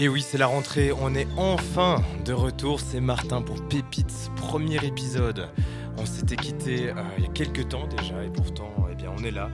Et 0.00 0.08
oui, 0.08 0.22
c'est 0.22 0.38
la 0.38 0.48
rentrée, 0.48 0.90
on 0.92 1.14
est 1.14 1.28
enfin 1.36 2.02
de 2.24 2.32
retour, 2.32 2.80
c'est 2.80 3.00
Martin 3.00 3.42
pour 3.42 3.62
Pépites, 3.68 4.28
premier 4.34 4.84
épisode. 4.84 5.48
On 5.98 6.04
s'était 6.04 6.34
quitté 6.34 6.88
euh, 6.88 6.94
il 7.16 7.22
y 7.22 7.26
a 7.28 7.30
quelques 7.30 7.68
temps 7.68 7.86
déjà 7.86 8.24
et 8.24 8.28
pourtant 8.28 8.74
eh 8.90 8.96
bien, 8.96 9.12
on 9.16 9.22
est 9.22 9.30
là. 9.30 9.50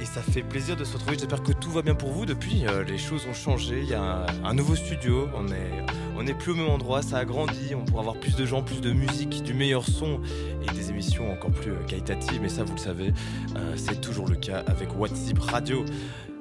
Et 0.00 0.06
ça 0.06 0.22
fait 0.22 0.40
plaisir 0.40 0.76
de 0.76 0.84
se 0.84 0.94
retrouver, 0.94 1.18
j'espère 1.18 1.42
que 1.42 1.52
tout 1.52 1.70
va 1.70 1.82
bien 1.82 1.94
pour 1.94 2.08
vous. 2.12 2.24
Depuis, 2.24 2.66
euh, 2.66 2.82
les 2.82 2.96
choses 2.96 3.26
ont 3.28 3.34
changé, 3.34 3.80
il 3.82 3.88
y 3.90 3.92
a 3.92 4.24
un, 4.42 4.54
nouveau 4.54 4.74
studio, 4.74 5.28
on 5.34 5.48
est, 5.48 5.84
on 6.16 6.26
est 6.26 6.32
plus 6.32 6.52
au 6.52 6.54
même 6.54 6.70
endroit, 6.70 7.02
ça 7.02 7.18
a 7.18 7.26
grandi, 7.26 7.74
on 7.74 7.84
pourra 7.84 8.00
avoir 8.00 8.16
plus 8.16 8.36
de 8.36 8.46
gens, 8.46 8.62
plus 8.62 8.80
de 8.80 8.90
musique, 8.90 9.42
du 9.42 9.52
meilleur 9.52 9.84
son 9.84 10.22
et 10.62 10.72
des 10.72 10.88
émissions 10.88 11.30
encore 11.30 11.50
plus 11.50 11.72
euh, 11.72 11.84
qualitatives. 11.86 12.40
Mais 12.40 12.48
ça, 12.48 12.64
vous 12.64 12.74
le 12.74 12.80
savez, 12.80 13.12
c'est 13.76 14.00
toujours 14.00 14.28
le 14.28 14.36
cas 14.36 14.64
avec 14.66 14.98
WhatsApp 14.98 15.38
Radio. 15.40 15.84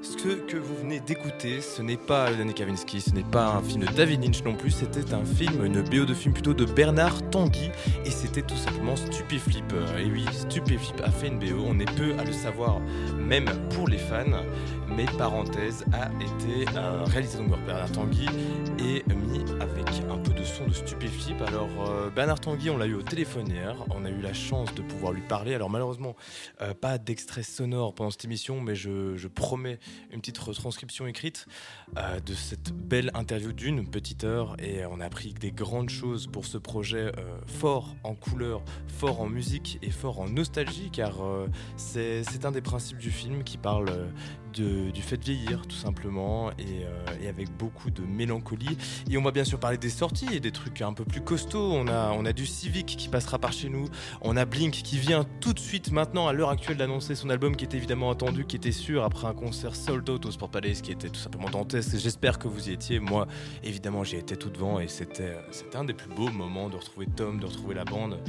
Ce 0.03 0.17
que 0.17 0.57
vous 0.57 0.75
venez 0.75 0.99
d'écouter, 0.99 1.61
ce 1.61 1.81
n'est 1.81 1.95
pas 1.95 2.29
Danny 2.33 2.53
Kavinsky, 2.53 2.99
ce 2.99 3.11
n'est 3.11 3.23
pas 3.23 3.47
un 3.47 3.61
film 3.61 3.85
de 3.85 3.91
David 3.93 4.21
Lynch 4.21 4.43
non 4.43 4.53
plus, 4.53 4.71
c'était 4.71 5.13
un 5.13 5.23
film, 5.23 5.63
une 5.63 5.81
BO 5.81 6.03
de 6.03 6.13
film 6.13 6.33
plutôt 6.33 6.53
de 6.53 6.65
Bernard 6.65 7.29
Tanguy, 7.29 7.71
et 8.05 8.11
c'était 8.11 8.41
tout 8.41 8.57
simplement 8.57 8.97
Stupéflip. 8.97 9.73
Et 9.97 10.11
oui, 10.11 10.25
Stupéflip 10.33 11.01
a 11.01 11.09
fait 11.09 11.27
une 11.27 11.39
BO, 11.39 11.63
on 11.65 11.79
est 11.79 11.89
peu 11.95 12.13
à 12.19 12.25
le 12.25 12.33
savoir, 12.33 12.81
même 13.17 13.45
pour 13.69 13.87
les 13.87 13.97
fans, 13.97 14.43
mais 14.89 15.05
parenthèse, 15.17 15.85
a 15.93 16.09
été 16.21 16.69
réalisé 17.05 17.37
donc 17.37 17.51
par 17.51 17.59
Bernard 17.59 17.91
Tanguy 17.93 18.27
et 18.79 19.03
mis 19.13 19.39
avec 19.61 19.87
un 20.11 20.17
peu 20.17 20.33
de 20.33 20.43
son 20.43 20.67
de 20.67 20.73
Stupéflip. 20.73 21.41
Alors 21.47 21.69
euh, 21.87 22.09
Bernard 22.09 22.41
Tanguy, 22.41 22.69
on 22.69 22.77
l'a 22.77 22.87
eu 22.87 22.95
au 22.95 23.01
téléphone 23.01 23.47
hier, 23.47 23.75
on 23.89 24.03
a 24.03 24.09
eu 24.09 24.21
la 24.21 24.33
chance 24.33 24.73
de 24.75 24.81
pouvoir 24.81 25.13
lui 25.13 25.21
parler. 25.21 25.55
Alors 25.55 25.69
malheureusement, 25.69 26.15
euh, 26.61 26.73
pas 26.73 26.97
d'extrait 26.97 27.43
sonore 27.43 27.95
pendant 27.95 28.11
cette 28.11 28.25
émission, 28.25 28.59
mais 28.59 28.75
je 28.75 29.27
promets 29.27 29.79
une 30.11 30.19
petite 30.19 30.37
retranscription 30.37 31.07
écrite 31.07 31.47
euh, 31.97 32.19
de 32.19 32.33
cette 32.33 32.71
belle 32.71 33.11
interview 33.13 33.53
d'une 33.53 33.87
petite 33.87 34.23
heure 34.23 34.55
et 34.59 34.85
on 34.85 34.99
a 34.99 35.05
appris 35.05 35.33
des 35.33 35.51
grandes 35.51 35.89
choses 35.89 36.27
pour 36.27 36.45
ce 36.45 36.57
projet 36.57 37.11
euh, 37.17 37.37
fort 37.45 37.95
en 38.03 38.15
couleur, 38.15 38.63
fort 38.87 39.21
en 39.21 39.27
musique 39.27 39.79
et 39.81 39.91
fort 39.91 40.19
en 40.19 40.29
nostalgie 40.29 40.89
car 40.91 41.23
euh, 41.23 41.47
c'est 41.77 42.45
un 42.45 42.51
des 42.51 42.61
principes 42.61 42.97
du 42.97 43.11
film 43.11 43.43
qui 43.43 43.57
parle 43.57 43.91
du 44.61 45.01
fait 45.01 45.17
de 45.17 45.23
vieillir 45.23 45.65
tout 45.67 45.75
simplement 45.75 46.49
euh, 46.49 46.51
et, 47.21 47.27
avec 47.27 47.49
beaucoup 47.57 47.89
de 47.89 48.03
mélancolie. 48.03 48.77
Et 49.09 49.17
on 49.17 49.23
va 49.23 49.31
bien 49.31 49.43
sûr 49.43 49.59
parler 49.59 49.77
des 49.77 49.89
sorties 49.89 50.27
et 50.31 50.39
des 50.39 50.51
trucs 50.51 50.81
un 50.81 50.93
peu 50.93 51.05
plus 51.05 51.21
costauds. 51.21 51.71
On 51.73 51.87
a, 51.87 52.11
on 52.11 52.25
a 52.25 52.33
du 52.33 52.45
Civic 52.45 52.85
qui 52.85 53.07
passera 53.07 53.39
par 53.39 53.51
chez 53.51 53.69
nous. 53.69 53.87
On 54.21 54.37
a 54.37 54.45
Blink 54.45 54.73
qui 54.73 54.97
vient 54.97 55.25
tout 55.39 55.53
de 55.53 55.59
suite 55.59 55.91
maintenant 55.91 56.27
à 56.27 56.33
l'heure 56.33 56.49
actuelle 56.49 56.77
d'annoncer 56.77 57.15
son 57.15 57.29
album 57.29 57.55
qui 57.55 57.65
était 57.65 57.77
évidemment 57.77 58.11
attendu, 58.11 58.45
qui 58.45 58.55
était 58.55 58.71
sûr 58.71 59.03
après 59.03 59.27
un 59.27 59.33
concert 59.33 59.75
sold 59.75 60.09
out 60.09 60.25
au 60.25 60.31
Sport 60.31 60.49
Palace 60.49 60.81
qui 60.81 60.91
était 60.91 61.09
tout 61.09 61.19
simplement 61.19 61.49
dantesque. 61.49 61.82
J'espère 61.93 62.39
que 62.39 62.47
vous 62.47 62.69
y 62.69 62.73
étiez. 62.73 62.99
Moi, 62.99 63.27
évidemment, 63.63 64.03
j'y 64.03 64.15
étais 64.15 64.35
tout 64.35 64.49
devant 64.49 64.79
et 64.79 64.87
c'était 64.87 65.35
un 65.73 65.83
des 65.83 65.93
plus 65.93 66.09
beaux 66.09 66.29
moments 66.29 66.69
de 66.69 66.75
retrouver 66.75 67.07
Tom, 67.15 67.39
de 67.39 67.45
retrouver 67.45 67.75
la 67.75 67.85
bande. 67.85 68.19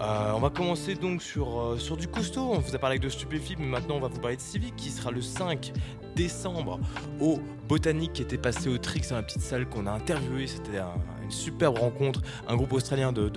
Euh, 0.00 0.32
on 0.34 0.40
va 0.40 0.50
commencer 0.50 0.94
donc 0.94 1.22
sur, 1.22 1.60
euh, 1.60 1.78
sur 1.78 1.96
du 1.96 2.08
costaud. 2.08 2.52
On 2.52 2.58
vous 2.58 2.74
a 2.74 2.78
parlé 2.78 2.98
de 2.98 3.08
Stupéfib, 3.08 3.58
mais 3.58 3.66
maintenant 3.66 3.96
on 3.96 4.00
va 4.00 4.08
vous 4.08 4.20
parler 4.20 4.36
de 4.36 4.42
Civic 4.42 4.76
qui 4.76 4.90
sera 4.90 5.10
le 5.10 5.22
5 5.22 5.72
décembre 6.14 6.80
au 7.20 7.40
Botanique 7.68 8.12
qui 8.12 8.22
était 8.22 8.38
passé 8.38 8.68
au 8.68 8.78
Trix 8.78 9.08
dans 9.08 9.16
la 9.16 9.22
petite 9.22 9.42
salle 9.42 9.68
qu'on 9.68 9.86
a 9.86 9.92
interviewé. 9.92 10.46
C'était 10.46 10.78
une 11.22 11.30
superbe 11.30 11.78
rencontre. 11.78 12.20
Un 12.48 12.56
groupe 12.56 12.72
australien 12.72 13.12
de, 13.12 13.30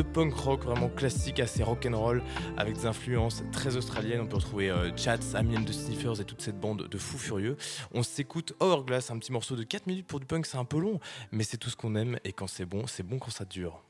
punk 0.00 0.32
rock 0.32 0.64
vraiment 0.64 0.88
classique, 0.88 1.38
assez 1.40 1.62
rock 1.62 1.86
and 1.86 1.98
roll, 1.98 2.22
avec 2.56 2.76
des 2.76 2.86
influences 2.86 3.42
très 3.52 3.76
australiennes. 3.76 4.22
On 4.22 4.26
peut 4.26 4.36
retrouver 4.36 4.70
euh, 4.70 4.90
Chats, 4.96 5.34
Amien 5.34 5.60
de 5.60 5.72
Sniffers 5.72 6.22
et 6.22 6.24
toute 6.24 6.40
cette 6.40 6.58
bande 6.58 6.88
de 6.88 6.98
fous 6.98 7.18
furieux. 7.18 7.58
On 7.92 8.02
s'écoute 8.02 8.54
Hourglass, 8.60 9.10
un 9.10 9.18
petit 9.18 9.32
morceau 9.32 9.56
de 9.56 9.64
4 9.64 9.86
minutes 9.86 10.06
pour 10.06 10.20
du 10.20 10.24
punk, 10.24 10.46
c'est 10.46 10.56
un 10.56 10.64
peu 10.64 10.78
long, 10.78 11.00
mais 11.32 11.44
c'est 11.44 11.58
tout 11.58 11.68
ce 11.68 11.76
qu'on 11.76 11.94
aime 11.94 12.18
et 12.24 12.32
quand 12.32 12.46
c'est 12.46 12.64
bon, 12.64 12.86
c'est 12.86 13.02
bon 13.02 13.18
quand 13.18 13.30
ça 13.30 13.44
dure. 13.44 13.82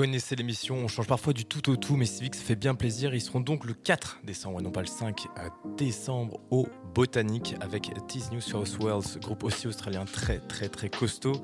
Connaissez 0.00 0.34
l'émission, 0.34 0.76
on 0.76 0.88
change 0.88 1.06
parfois 1.06 1.34
du 1.34 1.44
tout 1.44 1.68
au 1.68 1.76
tout, 1.76 1.94
mais 1.94 2.06
Civic, 2.06 2.34
ça 2.34 2.42
fait 2.42 2.56
bien 2.56 2.74
plaisir. 2.74 3.14
Ils 3.14 3.20
seront 3.20 3.40
donc 3.40 3.66
le 3.66 3.74
4 3.74 4.20
décembre, 4.24 4.58
et 4.58 4.62
non 4.62 4.70
pas 4.70 4.80
le 4.80 4.86
5 4.86 5.26
décembre, 5.76 6.40
au 6.50 6.66
Botanique 6.94 7.54
avec 7.60 7.90
Tease 8.08 8.32
New 8.32 8.40
South 8.40 8.78
Wales, 8.80 9.20
groupe 9.20 9.44
aussi 9.44 9.68
australien 9.68 10.06
très 10.06 10.38
très 10.38 10.70
très 10.70 10.88
costaud. 10.88 11.42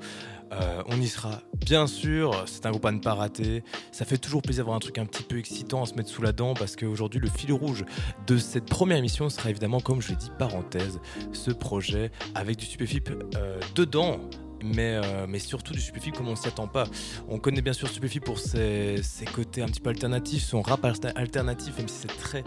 Euh, 0.53 0.81
on 0.87 0.99
y 0.99 1.05
sera, 1.05 1.41
bien 1.53 1.85
sûr. 1.85 2.45
C'est 2.47 2.65
un 2.65 2.71
groupe 2.71 2.85
à 2.85 2.91
ne 2.91 2.97
pas 2.97 3.13
rater. 3.13 3.63
Ça 3.91 4.05
fait 4.05 4.17
toujours 4.17 4.41
plaisir 4.41 4.63
d'avoir 4.63 4.77
un 4.77 4.79
truc 4.79 4.97
un 4.97 5.05
petit 5.05 5.21
peu 5.21 5.37
excitant 5.37 5.83
à 5.83 5.85
se 5.85 5.93
mettre 5.93 6.09
sous 6.09 6.23
la 6.23 6.31
dent 6.31 6.55
parce 6.55 6.75
qu'aujourd'hui, 6.75 7.19
le 7.19 7.29
fil 7.29 7.53
rouge 7.53 7.85
de 8.25 8.39
cette 8.39 8.65
première 8.65 8.97
émission 8.97 9.29
sera 9.29 9.51
évidemment, 9.51 9.81
comme 9.81 10.01
je 10.01 10.09
l'ai 10.09 10.15
dit, 10.15 10.31
parenthèse, 10.39 10.99
ce 11.31 11.51
projet 11.51 12.09
avec 12.33 12.57
du 12.57 12.65
stupéfip 12.65 13.11
euh, 13.35 13.59
dedans. 13.75 14.19
Mais, 14.63 14.99
euh, 15.03 15.27
mais, 15.27 15.39
surtout 15.39 15.73
du 15.73 15.79
Stupéfip 15.79 16.15
comme 16.15 16.27
on 16.27 16.35
s'y 16.35 16.47
attend 16.47 16.67
pas. 16.67 16.85
On 17.29 17.39
connaît 17.39 17.61
bien 17.61 17.73
sûr 17.73 17.87
Stupéfip 17.87 18.23
pour 18.23 18.39
ses, 18.39 19.01
côtés 19.33 19.61
un 19.61 19.67
petit 19.67 19.79
peu 19.79 19.89
alternatifs, 19.89 20.43
son 20.43 20.61
rap 20.61 20.85
alternatif, 21.15 21.77
même 21.77 21.87
si 21.87 22.01
c'est 22.01 22.17
très 22.17 22.43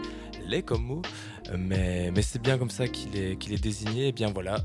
laid 0.47 0.63
comme 0.63 0.83
mot, 0.83 1.01
mais, 1.57 2.11
c'est 2.21 2.41
bien 2.41 2.57
comme 2.57 2.69
ça 2.69 2.87
qu'il 2.87 3.15
est, 3.15 3.61
désigné. 3.61 4.09
Et 4.09 4.11
bien 4.11 4.31
voilà, 4.31 4.57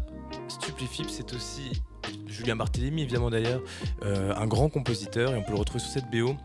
Stupéfip 0.48 1.08
c'est 1.08 1.32
aussi 1.34 1.82
Julien 2.26 2.56
Barthélémy 2.56 3.02
évidemment 3.02 3.30
d'ailleurs, 3.30 3.62
euh, 4.04 4.34
un 4.36 4.46
grand 4.46 4.68
compositeur 4.68 5.32
et 5.32 5.36
on 5.36 5.42
peut 5.42 5.52
le 5.52 5.58
retrouver 5.58 5.80
sur 5.80 5.90
cette 5.90 6.10
BO. 6.10 6.36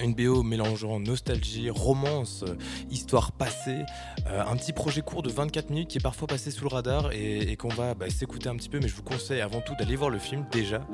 Une 0.00 0.14
BO 0.14 0.42
mélangeant 0.42 0.98
nostalgie, 1.00 1.70
romance, 1.70 2.44
histoire 2.90 3.32
passée, 3.32 3.82
euh, 4.26 4.42
un 4.44 4.56
petit 4.56 4.72
projet 4.72 5.02
court 5.02 5.22
de 5.22 5.30
24 5.30 5.70
minutes 5.70 5.88
qui 5.88 5.98
est 5.98 6.02
parfois 6.02 6.26
passé 6.26 6.50
sous 6.50 6.64
le 6.64 6.74
radar 6.74 7.10
et, 7.12 7.56
qu'on 7.56 7.68
va 7.68 7.94
bah, 7.94 8.08
s'écouter 8.10 8.48
un 8.48 8.56
petit 8.56 8.68
peu, 8.68 8.80
mais 8.80 8.88
je 8.88 8.94
vous 8.94 9.02
conseille 9.02 9.40
avant 9.40 9.60
tout 9.60 9.74
d'aller 9.76 9.96
voir 9.96 10.10
le 10.10 10.18
film 10.18 10.46
déjà 10.50 10.86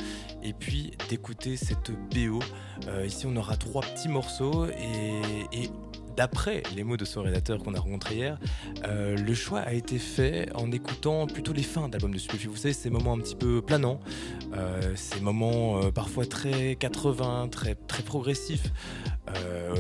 et 0.42 0.52
puis 0.52 0.92
d'écouter 1.08 1.56
cette 1.56 1.90
BO. 1.90 2.40
Euh, 2.88 3.06
ici 3.06 3.26
on 3.26 3.36
aura 3.36 3.56
trois 3.56 3.82
petits 3.82 4.08
morceaux 4.08 4.66
et 4.66 5.70
d'après 6.18 6.64
les 6.74 6.82
mots 6.82 6.96
de 6.96 7.04
son 7.04 7.22
rédacteur 7.22 7.58
qu'on 7.62 7.74
a 7.74 7.78
rencontré 7.78 8.16
hier, 8.16 8.38
euh, 8.84 9.16
le 9.16 9.34
choix 9.34 9.60
a 9.60 9.72
été 9.72 10.00
fait 10.00 10.48
en 10.56 10.72
écoutant 10.72 11.28
plutôt 11.28 11.52
les 11.52 11.62
fins 11.62 11.88
d'albums 11.88 12.12
de 12.12 12.18
Stupéfie. 12.18 12.48
Vous 12.48 12.56
savez, 12.56 12.74
ces 12.74 12.90
moments 12.90 13.12
un 13.12 13.20
petit 13.20 13.36
peu 13.36 13.62
planants, 13.62 14.00
euh, 14.52 14.96
ces 14.96 15.20
moments 15.20 15.78
euh, 15.78 15.92
parfois 15.92 16.26
très 16.26 16.74
80, 16.74 17.48
très, 17.52 17.76
très 17.76 18.02
progressifs, 18.02 18.72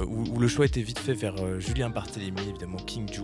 où, 0.06 0.38
le 0.38 0.46
choix 0.46 0.66
était 0.66 0.82
vite 0.82 0.98
fait 0.98 1.14
vers 1.14 1.58
Julien 1.58 1.88
Barthélémy, 1.88 2.38
évidemment 2.50 2.76
King 2.76 3.10
Ju, 3.10 3.22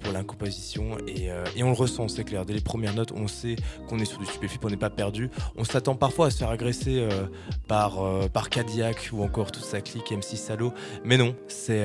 pour 0.00 0.12
l'incomposition. 0.12 0.96
Et, 1.08 1.30
et, 1.56 1.64
on 1.64 1.70
le 1.70 1.74
ressent, 1.74 2.06
c'est 2.06 2.22
clair. 2.22 2.46
Dès 2.46 2.54
les 2.54 2.60
premières 2.60 2.94
notes, 2.94 3.10
on 3.10 3.26
sait 3.26 3.56
qu'on 3.88 3.98
est 3.98 4.04
sur 4.04 4.20
du 4.20 4.24
Stupéfie, 4.24 4.58
on 4.62 4.70
n'est 4.70 4.76
pas 4.76 4.88
perdu. 4.88 5.30
On 5.56 5.64
s'attend 5.64 5.96
parfois 5.96 6.28
à 6.28 6.30
se 6.30 6.38
faire 6.38 6.50
agresser 6.50 7.08
par, 7.66 7.98
par 8.30 8.50
Cadillac 8.50 9.10
ou 9.12 9.24
encore 9.24 9.50
toute 9.50 9.64
sa 9.64 9.80
clique 9.80 10.12
MC 10.12 10.36
Salo. 10.36 10.72
Mais 11.04 11.16
non, 11.16 11.34
c'est 11.48 11.84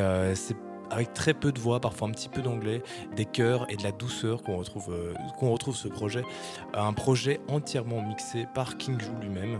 avec 0.91 1.13
très 1.13 1.33
peu 1.33 1.51
de 1.51 1.59
voix, 1.59 1.79
parfois 1.79 2.07
un 2.07 2.11
petit 2.11 2.29
peu 2.29 2.41
d'anglais, 2.41 2.81
des 3.15 3.25
chœurs 3.25 3.65
et 3.69 3.75
de 3.75 3.83
la 3.83 3.91
douceur 3.91 4.43
qu'on 4.43 4.57
retrouve, 4.57 4.89
euh, 4.91 5.73
ce 5.73 5.87
projet. 5.87 6.23
Un 6.73 6.93
projet 6.93 7.39
entièrement 7.47 8.01
mixé 8.01 8.47
par 8.53 8.77
King 8.77 8.99
Ju 8.99 9.11
lui-même. 9.21 9.55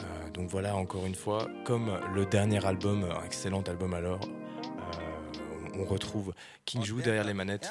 Euh, 0.00 0.30
donc 0.32 0.48
voilà, 0.48 0.76
encore 0.76 1.06
une 1.06 1.14
fois, 1.14 1.48
comme 1.64 1.90
le 2.14 2.24
dernier 2.26 2.64
album, 2.64 3.04
un 3.04 3.24
excellent 3.24 3.62
album 3.62 3.94
alors, 3.94 4.20
on 5.80 5.84
retrouve 5.84 6.32
King 6.64 6.84
joue 6.84 7.00
derrière 7.00 7.24
les 7.24 7.34
manettes. 7.34 7.68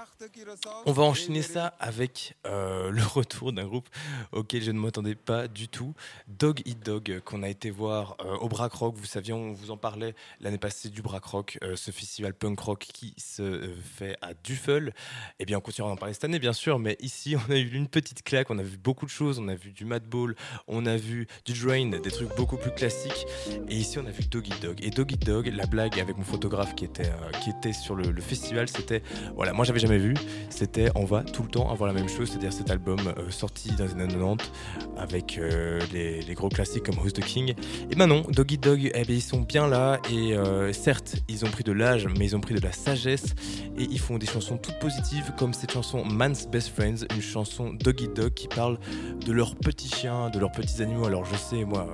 On 0.85 0.91
va 0.91 1.03
enchaîner 1.03 1.41
ça 1.41 1.67
avec 1.79 2.35
euh, 2.45 2.89
le 2.89 3.01
retour 3.05 3.53
d'un 3.53 3.65
groupe 3.65 3.87
auquel 4.31 4.61
je 4.61 4.71
ne 4.71 4.79
m'attendais 4.79 5.15
pas 5.15 5.47
du 5.47 5.67
tout, 5.67 5.93
Dog 6.27 6.61
Eat 6.65 6.85
Dog, 6.85 7.21
qu'on 7.23 7.43
a 7.43 7.49
été 7.49 7.69
voir 7.69 8.17
euh, 8.21 8.35
au 8.37 8.49
Brack 8.49 8.73
Rock. 8.73 8.95
Vous 8.97 9.05
saviez, 9.05 9.33
on 9.33 9.53
vous 9.53 9.71
en 9.71 9.77
parlait 9.77 10.15
l'année 10.41 10.57
passée 10.57 10.89
du 10.89 11.01
Brack 11.01 11.23
Rock, 11.25 11.57
euh, 11.63 11.75
ce 11.75 11.91
festival 11.91 12.33
punk 12.33 12.59
rock 12.59 12.79
qui 12.79 13.13
se 13.17 13.73
fait 13.81 14.17
à 14.21 14.33
Duffel. 14.33 14.93
Eh 15.39 15.45
bien, 15.45 15.57
on 15.57 15.61
continuera 15.61 15.91
d'en 15.91 15.97
parler 15.97 16.13
cette 16.13 16.25
année, 16.25 16.39
bien 16.39 16.53
sûr, 16.53 16.79
mais 16.79 16.97
ici, 16.99 17.35
on 17.47 17.51
a 17.51 17.57
eu 17.57 17.71
une 17.71 17.87
petite 17.87 18.23
claque. 18.23 18.49
On 18.49 18.59
a 18.59 18.63
vu 18.63 18.77
beaucoup 18.77 19.05
de 19.05 19.11
choses. 19.11 19.39
On 19.39 19.47
a 19.47 19.55
vu 19.55 19.71
du 19.71 19.85
Madball, 19.85 20.35
on 20.67 20.85
a 20.85 20.97
vu 20.97 21.27
du 21.45 21.53
Drain, 21.53 21.89
des 21.89 22.11
trucs 22.11 22.35
beaucoup 22.35 22.57
plus 22.57 22.71
classiques. 22.71 23.25
Et 23.69 23.75
ici, 23.75 23.99
on 23.99 24.05
a 24.05 24.11
vu 24.11 24.23
Dog 24.25 24.47
Eat 24.47 24.61
Dog. 24.61 24.79
Et 24.83 24.89
Dog 24.89 25.11
Eat 25.11 25.25
Dog, 25.25 25.47
la 25.47 25.65
blague 25.65 25.99
avec 25.99 26.17
mon 26.17 26.23
photographe 26.23 26.75
qui 26.75 26.85
était, 26.85 27.11
qui 27.41 27.51
était 27.51 27.73
sur 27.73 27.95
le, 27.95 27.98
festival, 28.21 28.67
c'était, 28.67 29.01
voilà, 29.35 29.53
moi 29.53 29.65
j'avais 29.65 29.79
jamais 29.79 29.97
vu, 29.97 30.13
c'était 30.49 30.89
on 30.95 31.05
va 31.05 31.23
tout 31.23 31.43
le 31.43 31.49
temps 31.49 31.71
avoir 31.71 31.87
la 31.87 31.93
même 31.93 32.09
chose, 32.09 32.29
c'est-à-dire 32.29 32.53
cet 32.53 32.69
album 32.69 32.99
euh, 33.17 33.29
sorti 33.29 33.71
dans 33.71 33.85
les 33.85 33.91
années 33.91 34.07
90 34.07 34.51
avec 34.97 35.37
euh, 35.37 35.79
les, 35.93 36.33
gros 36.33 36.49
classiques 36.49 36.83
comme 36.83 36.97
Who's 36.97 37.13
the 37.13 37.23
King. 37.23 37.53
Et 37.91 37.95
maintenant, 37.95 38.21
Doggy 38.29 38.57
Dog, 38.57 38.91
eh 38.93 39.03
bien, 39.03 39.15
ils 39.15 39.21
sont 39.21 39.41
bien 39.41 39.67
là 39.67 39.99
et 40.11 40.33
euh, 40.33 40.73
certes, 40.73 41.15
ils 41.27 41.45
ont 41.45 41.49
pris 41.49 41.63
de 41.63 41.71
l'âge, 41.71 42.07
mais 42.17 42.25
ils 42.25 42.35
ont 42.35 42.41
pris 42.41 42.55
de 42.55 42.61
la 42.61 42.71
sagesse 42.71 43.35
et 43.77 43.83
ils 43.83 43.99
font 43.99 44.17
des 44.17 44.27
chansons 44.27 44.57
toutes 44.57 44.79
positives 44.79 45.33
comme 45.37 45.53
cette 45.53 45.71
chanson 45.71 46.05
Man's 46.05 46.47
Best 46.47 46.69
Friends, 46.69 47.05
une 47.15 47.21
chanson 47.21 47.73
Doggy 47.73 48.09
Dog 48.09 48.33
qui 48.33 48.47
parle 48.47 48.77
de 49.25 49.31
leurs 49.31 49.55
petits 49.55 49.89
chiens, 49.89 50.29
de 50.29 50.39
leurs 50.39 50.51
petits 50.51 50.81
animaux. 50.81 51.05
Alors 51.05 51.25
je 51.25 51.35
sais, 51.35 51.63
moi 51.65 51.87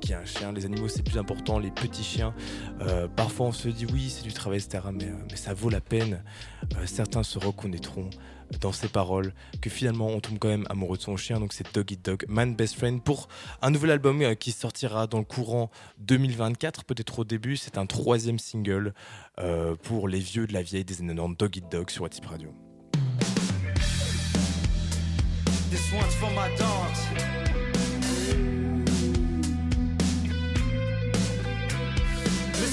qui 0.00 0.14
a 0.14 0.20
un 0.20 0.24
chien. 0.24 0.52
Les 0.52 0.64
animaux, 0.64 0.88
c'est 0.88 1.02
plus 1.02 1.18
important. 1.18 1.58
Les 1.58 1.70
petits 1.70 2.04
chiens, 2.04 2.34
parfois 3.16 3.46
on 3.46 3.52
se 3.52 3.68
dit 3.68 3.86
oui, 3.92 4.08
c'est 4.08 4.22
du 4.22 4.32
travail, 4.32 4.58
etc. 4.58 4.84
Mais, 4.92 5.12
mais 5.30 5.36
ça 5.36 5.49
vaut 5.54 5.70
la 5.70 5.80
peine. 5.80 6.22
Euh, 6.76 6.86
certains 6.86 7.22
se 7.22 7.38
reconnaîtront 7.38 8.10
dans 8.60 8.72
ses 8.72 8.88
paroles 8.88 9.32
que 9.60 9.70
finalement 9.70 10.08
on 10.08 10.20
tombe 10.20 10.38
quand 10.38 10.48
même 10.48 10.66
amoureux 10.70 10.96
de 10.96 11.02
son 11.02 11.16
chien. 11.16 11.38
Donc 11.38 11.52
c'est 11.52 11.72
Dog 11.74 11.96
Dog, 12.02 12.24
Man 12.28 12.54
Best 12.54 12.76
Friend 12.76 13.02
pour 13.02 13.28
un 13.62 13.70
nouvel 13.70 13.92
album 13.92 14.34
qui 14.36 14.50
sortira 14.52 15.06
dans 15.06 15.18
le 15.18 15.24
courant 15.24 15.70
2024, 15.98 16.84
peut-être 16.84 17.20
au 17.20 17.24
début. 17.24 17.56
C'est 17.56 17.78
un 17.78 17.86
troisième 17.86 18.38
single 18.38 18.92
pour 19.82 20.08
les 20.08 20.18
vieux 20.18 20.46
de 20.48 20.52
la 20.52 20.62
vieille 20.62 20.84
des 20.84 21.00
années 21.00 21.14
90, 21.14 21.36
Dog 21.38 21.60
Dog 21.70 21.90
sur 21.90 22.02
Watip 22.02 22.26
Radio. 22.26 22.52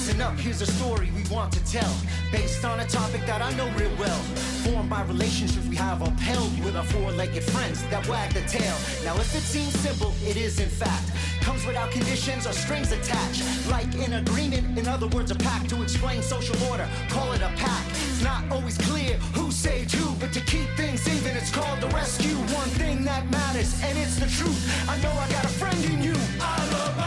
Listen 0.08 0.22
up, 0.22 0.38
here's 0.38 0.62
a 0.62 0.66
story 0.66 1.10
we 1.14 1.22
want 1.28 1.52
to 1.52 1.62
tell. 1.70 1.94
Based 2.32 2.64
on 2.64 2.80
a 2.80 2.86
topic 2.86 3.26
that 3.26 3.42
I 3.42 3.52
know 3.58 3.68
real 3.76 3.94
well. 3.98 4.18
Formed 4.64 4.88
by 4.88 5.02
relationships 5.02 5.66
we 5.66 5.76
have 5.76 6.00
upheld 6.00 6.64
with 6.64 6.76
our 6.76 6.84
four 6.84 7.12
legged 7.12 7.42
friends 7.42 7.82
that 7.90 8.08
wag 8.08 8.32
the 8.32 8.40
tail. 8.48 8.74
Now, 9.04 9.14
if 9.16 9.36
it 9.36 9.42
seems 9.42 9.78
simple, 9.80 10.14
it 10.24 10.38
is 10.38 10.60
in 10.60 10.70
fact. 10.70 11.12
Comes 11.42 11.66
without 11.66 11.90
conditions 11.90 12.46
or 12.46 12.54
strings 12.54 12.90
attached. 12.90 13.42
Like 13.68 13.92
an 13.96 14.14
agreement, 14.14 14.78
in 14.78 14.88
other 14.88 15.08
words, 15.08 15.30
a 15.30 15.34
pact 15.34 15.68
to 15.70 15.82
explain 15.82 16.22
social 16.22 16.56
order. 16.70 16.88
Call 17.10 17.32
it 17.32 17.42
a 17.42 17.52
pack. 17.56 17.84
It's 18.08 18.24
not 18.24 18.50
always 18.50 18.78
clear 18.78 19.18
who 19.36 19.50
saved 19.50 19.92
who, 19.92 20.14
but 20.18 20.32
to 20.32 20.40
keep 20.40 20.70
things 20.70 21.06
even, 21.06 21.36
it's 21.36 21.54
called 21.54 21.82
the 21.82 21.88
rescue. 21.88 22.36
One 22.56 22.70
thing 22.80 23.04
that 23.04 23.30
matters, 23.30 23.78
and 23.84 23.98
it's 23.98 24.16
the 24.16 24.28
truth. 24.40 24.88
I 24.88 24.96
know 25.02 25.12
I 25.12 25.28
got 25.28 25.44
a 25.44 25.48
friend 25.48 25.84
in 25.84 26.02
you. 26.02 26.16
I 26.40 26.56
love 26.72 26.97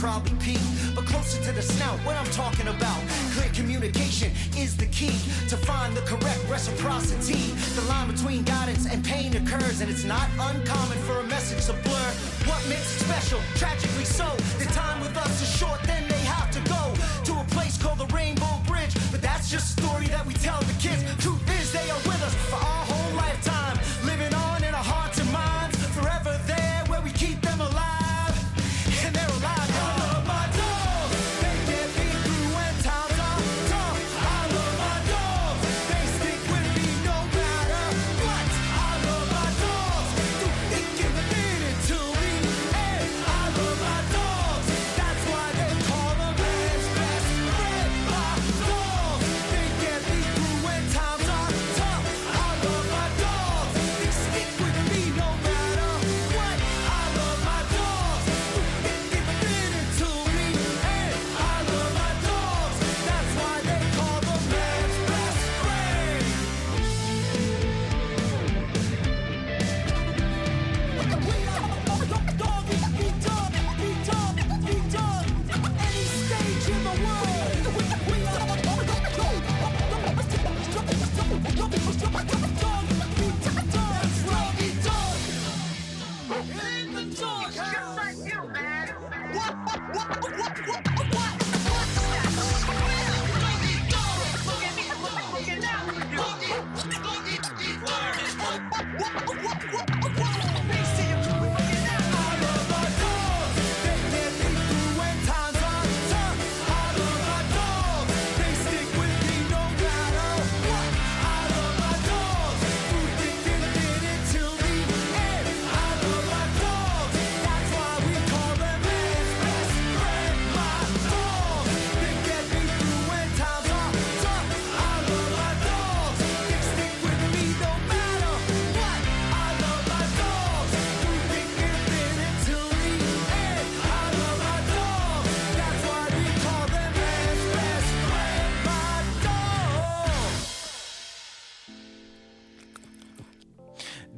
probably 0.00 0.32
peak, 0.40 0.58
but 0.94 1.04
closer 1.04 1.38
to 1.44 1.52
the 1.52 1.60
snout. 1.60 1.98
What 2.06 2.16
I'm 2.16 2.30
talking 2.32 2.68
about, 2.68 2.98
clear 3.36 3.50
communication 3.52 4.32
is 4.56 4.74
the 4.74 4.86
key 4.86 5.12
to 5.52 5.56
find 5.58 5.94
the 5.94 6.00
correct 6.08 6.40
reciprocity. 6.48 7.52
The 7.76 7.82
line 7.82 8.10
between 8.10 8.42
guidance 8.44 8.86
and 8.90 9.04
pain 9.04 9.36
occurs, 9.36 9.82
and 9.82 9.90
it's 9.90 10.04
not 10.04 10.26
uncommon 10.40 10.96
for 11.04 11.20
a 11.20 11.24
message 11.24 11.66
to 11.66 11.74
blur. 11.84 12.10
What 12.48 12.66
makes 12.66 12.96
it 12.96 13.04
special? 13.04 13.40
Tragically 13.56 14.06
so. 14.06 14.28
The 14.58 14.72
time 14.72 15.02
with 15.02 15.14
us 15.18 15.42
is 15.42 15.54
short, 15.54 15.82
then 15.84 16.08
they 16.08 16.24
have 16.24 16.50
to 16.50 16.60
go 16.60 16.82
to 17.28 17.32
a 17.38 17.44
place 17.52 17.76
called 17.76 17.98
the 17.98 18.08
Rainbow 18.14 18.56
Bridge. 18.66 18.94
But 19.12 19.20
that's 19.20 19.50
just 19.50 19.78
a 19.78 19.82
story 19.82 20.06
that 20.06 20.24
we 20.24 20.32
tell 20.32 20.60
the 20.60 20.76
kids. 20.80 21.04
Truth 21.22 21.44
is, 21.60 21.72
they 21.72 21.90
are 21.90 22.02
with 22.08 22.22
us 22.24 22.34
for 22.48 22.56
our 22.56 22.79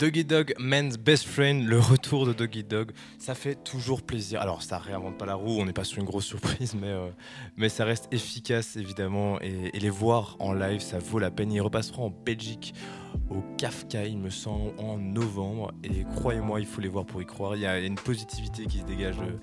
Doggy 0.03 0.25
Dog, 0.25 0.53
Man's 0.59 0.99
Best 0.99 1.29
Friend, 1.29 1.65
le 1.65 1.79
retour 1.79 2.27
de 2.27 2.33
Doggy 2.33 2.65
Dog, 2.65 2.91
ça 3.19 3.37
fait 3.37 3.55
toujours 3.55 4.03
plaisir. 4.03 4.41
Alors 4.41 4.61
ça 4.61 4.79
réinvente 4.79 5.17
pas 5.17 5.27
la 5.27 5.37
roue, 5.37 5.61
on 5.61 5.65
n'est 5.65 5.73
pas 5.73 5.85
sur 5.85 6.01
une 6.01 6.07
grosse 6.07 6.25
surprise, 6.25 6.75
mais, 6.75 6.89
euh, 6.89 7.69
ça 7.69 7.85
reste 7.85 8.09
efficace 8.11 8.75
évidemment. 8.75 9.41
Et, 9.41 9.71
les 9.79 9.91
voir 9.91 10.35
en 10.41 10.55
live, 10.55 10.81
ça 10.81 10.99
vaut 10.99 11.21
la 11.21 11.31
peine. 11.31 11.53
Ils 11.53 11.61
repasseront 11.61 12.07
en 12.07 12.11
Belgique 12.11 12.75
au 13.31 13.43
Kafka, 13.59 14.05
il 14.05 14.19
me 14.19 14.31
semble, 14.31 14.73
en 14.77 14.99
novembre. 14.99 15.73
Et 15.85 16.05
croyez-moi, 16.17 16.59
il 16.59 16.67
faut 16.67 16.81
les 16.81 16.89
voir 16.89 17.07
pour 17.07 17.23
y 17.23 17.27
croire. 17.27 17.55
Il 17.55 17.63
y 17.63 17.67
a 17.67 17.79
une 17.79 17.95
positivité 17.95 18.67
qui 18.67 18.79
se 18.79 18.85
dégage 18.85 19.19
de, 19.19 19.39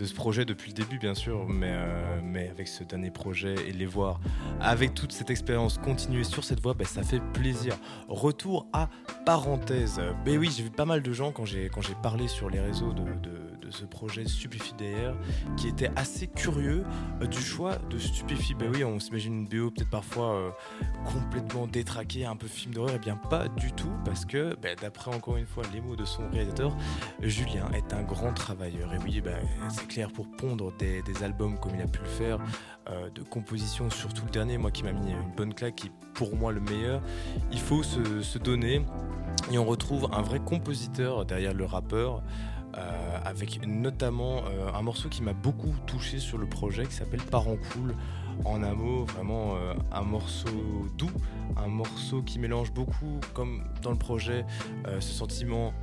de 0.00 0.06
ce 0.06 0.14
projet 0.14 0.46
depuis 0.46 0.70
le 0.70 0.76
début, 0.76 0.98
bien 0.98 1.14
sûr, 1.14 1.46
mais, 1.46 1.72
euh, 1.72 2.20
mais 2.24 2.48
avec 2.48 2.68
ce 2.68 2.82
dernier 2.84 3.10
projet 3.10 3.54
et 3.68 3.72
les 3.72 3.84
voir 3.84 4.18
avec 4.58 4.94
toute 4.94 5.12
cette 5.12 5.28
expérience 5.28 5.76
continuer 5.76 6.24
sur 6.24 6.42
cette 6.42 6.60
voie, 6.60 6.72
ben, 6.72 6.86
ça 6.86 7.02
fait 7.02 7.20
plaisir. 7.34 7.76
Retour 8.08 8.66
à 8.72 8.88
parenthèse. 9.26 10.00
Ben 10.24 10.38
oui, 10.38 10.50
j'ai 10.56 10.62
vu 10.62 10.70
pas 10.70 10.86
mal 10.86 11.02
de 11.02 11.12
gens 11.12 11.32
quand 11.32 11.44
j'ai 11.44 11.68
parlé 12.02 12.28
sur 12.28 12.48
les 12.48 12.60
réseaux 12.60 12.94
de, 12.94 13.02
ce 13.70 13.84
projet 13.84 14.26
Stupéfie 14.26 14.74
DR 14.74 15.14
qui 15.56 15.68
étaient 15.68 15.90
assez 15.96 16.26
curieux 16.26 16.84
euh, 17.20 17.26
du 17.26 17.40
choix 17.40 17.76
de 17.90 17.98
Stupéfie. 17.98 18.54
Ben 18.54 18.70
oui, 18.72 18.84
on 18.84 18.98
s'imagine 18.98 19.34
une 19.34 19.46
BO 19.46 19.70
peut-être 19.70 19.90
parfois 19.90 20.34
euh, 20.34 20.50
complètement 21.04 21.66
détraquée, 21.66 22.24
un 22.24 22.36
peu 22.36 22.46
film 22.46 22.74
d'horreur. 22.74 22.92
Et 22.92 22.96
eh 22.96 22.98
bien 22.98 23.16
pas 23.16 23.48
du 23.48 23.72
tout, 23.72 23.92
parce 24.04 24.24
que 24.24 24.56
ben, 24.56 24.76
d'après 24.80 25.14
encore 25.14 25.36
une 25.36 25.46
fois 25.46 25.64
les 25.72 25.80
mots 25.80 25.96
de 25.96 26.04
son 26.04 26.28
réalisateur, 26.30 26.76
Julien 27.20 27.70
est 27.74 27.92
un 27.92 28.02
grand 28.02 28.32
travailleur. 28.32 28.92
Et 28.94 28.98
oui, 28.98 29.20
ben, 29.20 29.38
c'est 29.70 29.86
clair 29.86 30.10
pour 30.12 30.30
pondre 30.30 30.72
des, 30.78 31.02
albums 31.22 31.58
comme 31.58 31.74
il 31.74 31.82
a 31.82 31.86
pu 31.86 32.00
le 32.00 32.08
faire, 32.08 32.38
euh, 32.88 33.10
de 33.10 33.22
composition, 33.22 33.90
surtout 33.90 34.24
le 34.24 34.30
dernier, 34.30 34.58
moi 34.58 34.70
qui 34.70 34.84
m'a 34.84 34.92
mis 34.92 35.10
une 35.10 35.32
bonne 35.36 35.52
claque, 35.52 35.76
qui 35.76 35.88
est 35.88 35.92
pour 36.14 36.34
moi 36.34 36.52
le 36.52 36.60
meilleur, 36.60 37.02
il 37.52 37.60
faut 37.60 37.82
se, 37.82 38.38
donner. 38.38 38.82
Et 39.52 39.58
on 39.58 39.64
retrouve 39.64 40.08
un 40.12 40.22
vrai 40.22 40.40
compositeur 40.40 41.24
derrière 41.24 41.54
le 41.54 41.64
rappeur. 41.64 42.22
Euh, 42.76 43.18
avec 43.24 43.66
notamment 43.66 44.44
euh, 44.46 44.72
un 44.72 44.82
morceau 44.82 45.08
qui 45.08 45.22
m'a 45.22 45.32
beaucoup 45.32 45.74
touché 45.86 46.20
sur 46.20 46.38
le 46.38 46.46
projet 46.46 46.86
qui 46.86 46.94
s'appelle 46.94 47.22
Parents 47.22 47.56
Cool. 47.72 47.94
En 48.44 48.62
un 48.62 48.74
mot, 48.74 49.04
vraiment 49.04 49.56
un 49.92 50.00
morceau 50.00 50.48
doux, 50.96 51.10
un 51.58 51.66
morceau 51.66 52.22
qui 52.22 52.38
mélange 52.38 52.72
beaucoup, 52.72 53.20
comme 53.34 53.64
dans 53.82 53.90
le 53.90 53.98
projet, 53.98 54.46
ce 54.86 55.12
sentiment 55.12 55.74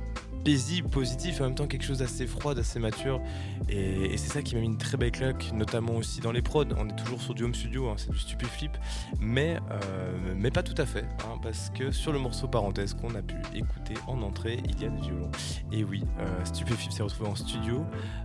paisible, 0.44 0.88
positif, 0.88 1.40
en 1.40 1.44
même 1.44 1.54
temps 1.54 1.66
quelque 1.66 1.84
chose 1.84 1.98
d'assez 1.98 2.26
froid, 2.26 2.54
d'assez 2.54 2.78
mature. 2.78 3.20
Et, 3.68 4.16
c'est 4.16 4.32
ça 4.32 4.42
qui 4.42 4.54
m'a 4.54 4.60
mis 4.60 4.66
une 4.66 4.78
très 4.78 4.96
belle 4.96 5.10
claque, 5.10 5.52
notamment 5.52 5.96
aussi 5.96 6.20
dans 6.20 6.32
les 6.32 6.42
prods. 6.42 6.64
On 6.76 6.88
est 6.88 6.96
toujours 6.96 7.20
sur 7.20 7.34
du 7.34 7.44
home 7.44 7.54
studio, 7.54 7.88
hein, 7.88 7.94
c'est 7.96 8.10
du 8.10 8.18
stupéflip, 8.18 8.72
mais, 9.20 9.58
euh, 9.70 10.34
mais 10.36 10.50
pas 10.50 10.62
tout 10.62 10.80
à 10.80 10.86
fait, 10.86 11.04
hein, 11.24 11.38
parce 11.42 11.70
que 11.70 11.90
sur 11.90 12.12
le 12.12 12.18
morceau 12.18 12.48
parenthèse 12.48 12.94
qu'on 12.94 13.14
a 13.14 13.22
pu 13.22 13.36
écouter 13.54 13.94
en 14.06 14.22
entrée, 14.22 14.58
il 14.64 14.80
y 14.80 14.84
a 14.84 14.88
des 14.88 15.00
violons. 15.00 15.30
Et 15.72 15.84
oui, 15.84 16.04
euh, 16.20 16.44
s'est 16.44 17.02
retrouvé 17.02 17.30
en 17.30 17.34
studio. 17.34 17.84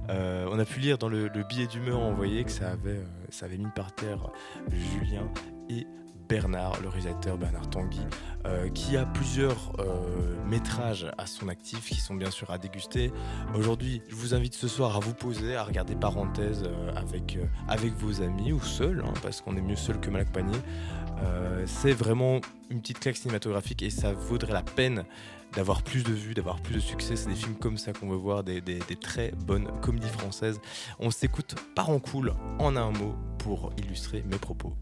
Euh, 0.10 0.48
on 0.52 0.60
a 0.60 0.66
pu 0.66 0.80
lire 0.80 0.98
dans 0.98 1.10
le, 1.10 1.30
billet 1.50 1.68
d'humeur 1.68 2.00
envoyé 2.00 2.44
que 2.44 2.52
ça 2.52 2.72
avait, 2.72 3.02
ça 3.30 3.46
avait 3.46 3.58
mis 3.58 3.70
par 3.76 3.94
terre 3.94 4.30
Julien 4.72 5.28
et 5.70 5.86
Bernard, 6.34 6.82
le 6.82 6.90
réalisateur 6.90 7.38
Bernard 7.38 7.70
Tanguy, 7.70 8.02
euh, 8.48 8.68
qui 8.70 8.98
a 8.98 9.06
plusieurs 9.06 9.72
euh, 9.78 10.36
métrages 10.48 11.06
à 11.20 11.28
son 11.28 11.48
actif 11.48 11.90
qui 11.90 12.00
sont 12.00 12.16
bien 12.16 12.32
sûr 12.32 12.50
à 12.50 12.58
déguster. 12.58 13.12
Aujourd'hui, 13.54 14.02
je 14.10 14.16
vous 14.16 14.34
invite 14.34 14.56
ce 14.56 14.68
soir 14.68 14.98
à 14.98 15.00
vous 15.00 15.14
poser, 15.14 15.56
à 15.56 15.64
regarder 15.64 15.94
Parenthèse 15.94 16.64
euh, 16.66 16.92
avec, 16.96 17.38
vos 18.00 18.24
amis 18.24 18.52
ou 18.52 18.60
seul, 18.60 19.04
hein, 19.06 19.14
parce 19.22 19.42
qu'on 19.42 19.56
est 19.56 19.62
mieux 19.62 19.76
seul 19.76 20.00
que 20.00 20.10
mal 20.10 20.22
accompagné. 20.22 20.58
c'est 21.68 21.94
vraiment 21.94 22.42
une 22.72 22.82
petite 22.82 23.00
claque 23.00 23.18
cinématographique 23.18 23.84
et 23.84 23.92
ça 23.92 24.12
vaudrait 24.14 24.54
la 24.54 24.64
peine 24.64 25.06
d'avoir 25.56 25.84
plus 25.84 26.04
de 26.04 26.14
vues, 26.14 26.34
d'avoir 26.34 26.60
plus 26.64 26.74
de 26.74 26.80
succès. 26.80 27.16
C'est 27.16 27.30
des 27.30 27.36
films 27.36 27.58
comme 27.58 27.78
ça 27.78 27.94
qu'on 27.94 28.10
veut 28.10 28.18
voir, 28.18 28.44
des, 28.44 28.60
des, 28.60 28.80
très 29.00 29.34
bonnes 29.46 29.68
comédies 29.82 30.10
françaises. 30.10 30.60
On 31.00 31.12
s'écoute 31.12 31.54
par 31.76 31.92
en 31.92 32.00
cool 32.00 32.34
en 32.58 32.76
un 32.76 32.90
mot 32.90 33.14
pour 33.38 33.72
illustrer 33.78 34.24
mes 34.28 34.40
propos. 34.40 34.74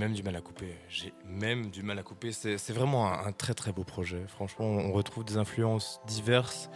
Même 0.00 0.14
du 0.14 0.22
mal 0.22 0.34
à 0.34 0.40
couper. 0.40 0.74
J'ai 0.88 1.12
même 1.26 1.70
du 1.70 1.82
mal 1.82 1.98
à 1.98 2.02
couper. 2.02 2.32
C'est 2.32 2.72
vraiment 2.72 3.12
un, 3.12 3.32
très 3.32 3.52
très 3.52 3.70
beau 3.70 3.84
projet. 3.84 4.24
Franchement, 4.28 4.64
on 4.64 4.92
retrouve 4.92 5.24
des 5.24 5.36
influences 5.36 6.00
diverses, 6.06 6.70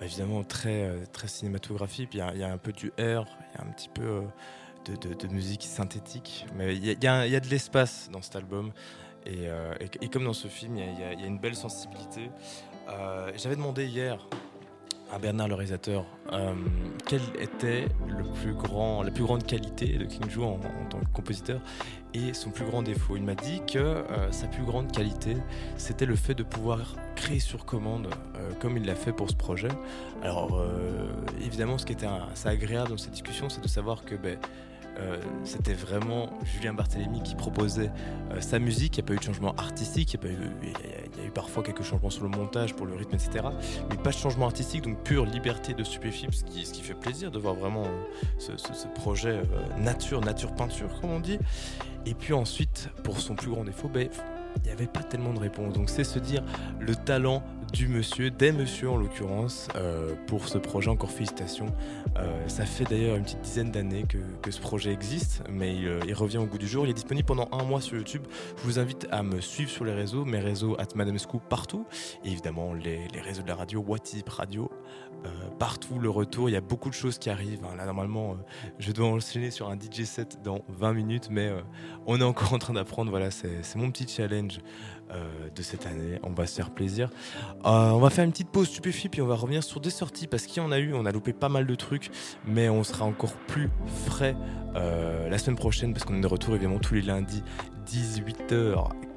évidemment 0.00 0.44
très, 0.44 0.84
euh, 0.84 1.04
très 1.12 1.26
cinématographiques. 1.26 2.10
Il 2.14 2.18
y, 2.18 2.44
a 2.44 2.52
un 2.52 2.56
peu 2.56 2.72
du 2.72 2.92
air, 2.96 3.26
il 3.52 3.58
y 3.58 3.62
a 3.62 3.68
un 3.68 3.72
petit 3.72 3.88
peu 3.88 4.22
euh, 4.88 4.96
de, 4.96 5.26
musique 5.26 5.64
synthétique. 5.64 6.46
Mais 6.54 6.76
il 6.76 6.84
y 6.84 7.06
a, 7.06 7.26
il 7.26 7.32
y 7.32 7.36
a 7.36 7.40
de 7.40 7.48
l'espace 7.48 8.08
dans 8.12 8.22
cet 8.22 8.36
album. 8.36 8.70
Et, 9.26 9.48
euh, 9.48 9.74
comme 10.12 10.24
dans 10.24 10.32
ce 10.32 10.46
film, 10.46 10.76
il 10.76 11.00
y, 11.00 11.02
a, 11.02 11.26
une 11.26 11.38
belle 11.38 11.56
sensibilité. 11.56 12.30
J'avais 13.36 13.56
demandé 13.56 13.86
hier 13.86 14.26
à 15.10 15.18
Bernard 15.18 15.48
le 15.48 15.54
réalisateur 15.54 16.04
euh, 16.32 16.52
quelle 17.06 17.22
était 17.38 17.88
la 18.08 19.10
plus 19.10 19.24
grande 19.24 19.46
qualité 19.46 19.96
de 19.96 20.04
King 20.04 20.28
Ju 20.28 20.42
en, 20.42 20.58
tant 20.90 21.00
que 21.00 21.06
compositeur 21.12 21.60
et 22.12 22.34
son 22.34 22.50
plus 22.50 22.66
grand 22.66 22.82
défaut? 22.82 23.16
Il 23.16 23.22
m'a 23.22 23.34
dit 23.34 23.62
que 23.66 23.78
euh, 23.78 24.30
sa 24.30 24.46
plus 24.46 24.62
grande 24.62 24.92
qualité, 24.92 25.36
c'était 25.76 26.06
le 26.06 26.16
fait 26.16 26.34
de 26.34 26.42
pouvoir 26.42 26.96
créer 27.16 27.40
sur 27.40 27.64
commande, 27.64 28.08
euh, 28.36 28.50
comme 28.60 28.76
il 28.76 28.84
l'a 28.84 28.94
fait 28.94 29.12
pour 29.12 29.30
ce 29.30 29.36
projet. 29.36 29.68
Alors, 30.22 30.62
évidemment, 31.40 31.78
ce 31.78 31.86
qui 31.86 31.92
était 31.92 32.06
assez 32.06 32.48
agréable 32.48 32.90
dans 32.90 32.98
cette 32.98 33.12
discussion, 33.12 33.48
c'est 33.48 33.62
de 33.62 33.68
savoir 33.68 34.04
que 34.04 34.16
ben, 34.16 34.38
euh, 35.00 35.16
c'était 35.44 35.74
vraiment 35.74 36.30
Julien 36.44 36.74
Barthélémy 36.74 37.22
qui 37.22 37.34
proposait 37.34 37.90
euh, 38.32 38.40
sa 38.40 38.58
musique. 38.58 38.96
Il 38.96 39.00
n'y 39.00 39.04
a 39.04 39.06
pas 39.06 39.14
eu 39.14 39.18
de 39.18 39.22
changement 39.22 39.54
artistique, 39.56 40.14
il 40.14 40.30
y, 40.30 41.22
a 41.22 41.26
eu, 41.26 41.30
parfois 41.30 41.62
quelques 41.62 41.82
changements 41.82 42.10
sur 42.10 42.24
le 42.24 42.30
montage 42.30 42.74
pour 42.74 42.86
le 42.86 42.94
rythme, 42.94 43.14
etc. 43.14 43.46
Mais 43.90 43.96
pas 43.96 44.10
de 44.10 44.16
changement 44.16 44.46
artistique, 44.46 44.82
donc 44.82 45.02
pure 45.04 45.24
liberté 45.24 45.74
de 45.74 45.84
Stupéfib, 45.84 46.32
ce 46.32 46.44
qui, 46.44 46.82
fait 46.82 46.94
plaisir 46.94 47.30
de 47.30 47.38
voir 47.38 47.54
vraiment 47.54 47.86
ce, 48.38 48.52
projet 48.94 49.30
euh, 49.30 49.78
nature, 49.78 50.20
nature 50.20 50.54
peinture, 50.54 50.88
comme 51.00 51.10
on 51.10 51.20
dit. 51.20 51.38
Et 52.06 52.14
puis 52.14 52.32
ensuite, 52.32 52.88
pour 53.04 53.20
son 53.20 53.34
plus 53.34 53.50
grand 53.50 53.64
défaut, 53.64 53.88
ben, 53.88 54.08
il 54.56 54.62
n'y 54.62 54.70
avait 54.70 54.86
pas 54.86 55.02
tellement 55.02 55.32
de 55.32 55.38
réponses. 55.38 55.74
Donc 55.74 55.90
c'est 55.90 56.04
se 56.04 56.18
dire 56.18 56.42
le 56.80 56.94
talent 56.96 57.42
du 57.72 57.88
monsieur, 57.88 58.30
des 58.30 58.52
monsieur 58.52 58.90
en 58.90 58.96
l'occurrence, 58.96 59.68
euh, 59.76 60.14
pour 60.26 60.48
ce 60.48 60.58
projet. 60.58 60.88
Encore 60.88 61.10
félicitations. 61.10 61.66
Euh, 62.16 62.48
ça 62.48 62.64
fait 62.64 62.84
d'ailleurs 62.84 63.16
une 63.16 63.24
petite 63.24 63.40
dizaine 63.40 63.70
d'années 63.70 64.04
que, 64.08 64.18
ce 64.50 64.60
projet 64.60 64.92
existe, 64.92 65.42
mais 65.50 65.74
euh, 65.84 66.00
il, 66.06 66.14
revient 66.14 66.38
au 66.38 66.46
goût 66.46 66.56
du 66.56 66.66
jour. 66.66 66.86
Il 66.86 66.90
est 66.90 66.94
disponible 66.94 67.26
pendant 67.26 67.48
un 67.52 67.64
mois 67.64 67.80
sur 67.80 67.96
YouTube. 67.96 68.22
Je 68.56 68.62
vous 68.62 68.78
invite 68.78 69.06
à 69.10 69.22
me 69.22 69.40
suivre 69.40 69.70
sur 69.70 69.84
les 69.84 69.92
réseaux, 69.92 70.24
mes 70.24 70.38
réseaux 70.38 70.76
at 70.80 70.86
Madame 70.94 71.18
Scoop 71.18 71.42
partout, 71.48 71.84
et 72.24 72.30
évidemment 72.30 72.72
les, 72.72 73.06
réseaux 73.22 73.42
de 73.42 73.48
la 73.48 73.56
radio, 73.56 73.84
WhatsApp 73.86 74.28
Radio, 74.28 74.70
partout 75.58 75.98
le 75.98 76.08
retour. 76.08 76.48
Il 76.48 76.52
y 76.52 76.56
a 76.56 76.62
beaucoup 76.62 76.88
de 76.88 76.94
choses 76.94 77.18
qui 77.18 77.28
arrivent. 77.28 77.64
Hein. 77.64 77.76
Là, 77.76 77.84
normalement, 77.84 78.36
je 78.78 78.92
dois 78.92 79.08
enchaîner 79.08 79.50
sur 79.50 79.68
un 79.68 79.76
DJ 79.76 80.04
set 80.04 80.38
dans 80.42 80.62
20 80.68 80.94
minutes, 80.94 81.28
mais 81.30 81.52
on 82.06 82.20
est 82.20 82.24
encore 82.24 82.54
en 82.54 82.58
train 82.58 82.72
d'apprendre. 82.72 83.10
Voilà, 83.10 83.30
c'est 83.30 83.76
mon 83.76 83.90
petit 83.90 84.08
challenge 84.08 84.60
de 85.54 85.62
cette 85.62 85.86
année. 85.86 86.18
On 86.22 86.30
va 86.30 86.46
se 86.46 86.54
faire 86.54 86.70
plaisir. 86.70 87.10
Euh, 87.64 87.90
on 87.90 87.98
va 87.98 88.10
faire 88.10 88.24
une 88.24 88.30
petite 88.30 88.50
pause 88.50 88.68
stupéfie, 88.68 89.08
puis 89.08 89.20
on 89.20 89.26
va 89.26 89.34
revenir 89.34 89.64
sur 89.64 89.80
des 89.80 89.90
sorties 89.90 90.26
parce 90.26 90.46
qu'il 90.46 90.62
y 90.62 90.66
en 90.66 90.72
a 90.72 90.78
eu. 90.78 90.94
On 90.94 91.06
a 91.06 91.12
loupé 91.12 91.32
pas 91.32 91.48
mal 91.48 91.66
de 91.66 91.74
trucs, 91.74 92.10
mais 92.46 92.68
on 92.68 92.84
sera 92.84 93.04
encore 93.04 93.34
plus 93.48 93.68
frais 94.06 94.36
euh, 94.76 95.28
la 95.28 95.38
semaine 95.38 95.56
prochaine 95.56 95.92
parce 95.92 96.04
qu'on 96.04 96.16
est 96.16 96.20
de 96.20 96.26
retour 96.26 96.54
évidemment 96.54 96.78
tous 96.78 96.94
les 96.94 97.02
lundis 97.02 97.42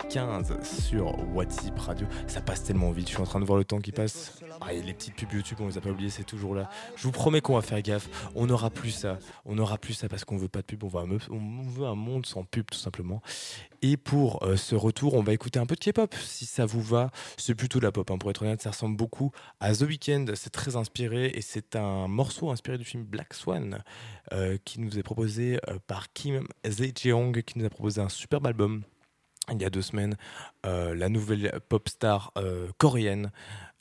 18h15 0.10 0.64
sur 0.64 1.16
WhatsApp 1.34 1.78
Radio. 1.80 2.08
Ça 2.28 2.42
passe 2.42 2.64
tellement 2.64 2.92
vite. 2.92 3.08
Je 3.08 3.14
suis 3.14 3.22
en 3.22 3.26
train 3.26 3.40
de 3.40 3.46
voir 3.46 3.58
le 3.58 3.66
temps 3.66 3.80
qui 3.80 3.92
passe. 3.92 4.40
Ah, 4.62 4.74
les 4.74 4.94
petites 4.94 5.16
pubs 5.16 5.32
YouTube, 5.32 5.58
on 5.62 5.68
les 5.68 5.78
a 5.78 5.82
pas 5.82 5.90
oubliées, 5.90 6.10
c'est 6.10 6.24
toujours 6.24 6.56
là. 6.56 6.70
Je 6.96 7.04
vous 7.04 7.12
promets 7.12 7.42
qu'on 7.42 7.56
va 7.56 7.62
faire 7.62 7.82
gaffe. 7.82 8.10
On 8.36 8.46
n'aura 8.46 8.70
plus 8.70 8.92
ça. 8.92 9.20
On 9.46 9.56
n'aura 9.56 9.78
plus 9.78 9.94
ça 9.94 10.08
parce 10.08 10.24
qu'on 10.24 10.38
veut 10.38 10.48
pas 10.48 10.60
de 10.60 10.66
pub. 10.66 10.84
On, 10.84 10.88
va, 10.88 11.04
on 11.30 11.62
veut 11.70 11.86
un 11.86 11.96
monde 11.96 12.26
sans 12.26 12.44
pub, 12.44 12.66
tout 12.72 12.78
simplement. 12.78 13.22
Et 13.82 13.98
pour 13.98 14.44
euh, 14.44 14.58
ce 14.58 14.76
retour, 14.76 15.16
on 15.16 15.24
va 15.24 15.34
écouter 15.34 15.60
un 15.60 15.66
peu 15.66 15.76
de 15.76 15.80
K-pop. 15.80 16.14
Si 16.16 16.46
ça 16.46 16.66
vous 16.66 16.82
va, 16.82 17.10
c'est 17.38 17.56
plutôt 17.56 17.80
de 17.80 17.86
la 17.86 17.92
pop. 17.92 18.10
Hein. 18.12 18.18
Pour 18.18 18.30
être 18.30 18.44
honnête, 18.44 18.62
ça 18.62 18.72
ressemble 18.72 18.96
beaucoup 18.96 19.32
à 19.60 19.74
The 19.74 19.82
Weeknd. 19.82 20.26
C'est 20.36 20.52
très 20.52 20.76
inspiré 20.76 21.32
et 21.34 21.42
c'est 21.42 21.76
un 21.76 22.08
morceau 22.08 22.52
inspiré 22.52 22.78
du 22.78 22.86
film 22.86 23.04
Black 23.04 23.34
Swan 23.34 23.84
euh, 24.34 24.58
qui 24.66 24.80
nous 24.80 25.00
est 25.00 25.04
proposé 25.04 25.60
euh, 25.68 25.80
par 25.88 26.14
Kim 26.14 26.48
Zejeong, 26.66 27.42
qui 27.44 27.58
nous 27.58 27.66
a 27.66 27.70
proposé 27.70 28.02
un 28.02 28.10
superbe 28.10 28.46
album 28.48 28.84
il 29.52 29.62
y 29.62 29.66
a 29.66 29.70
deux 29.70 29.82
semaines. 29.82 30.16
la 30.64 31.10
nouvelle 31.10 31.60
pop 31.70 31.88
star 31.90 32.34
coréenne. 32.78 33.32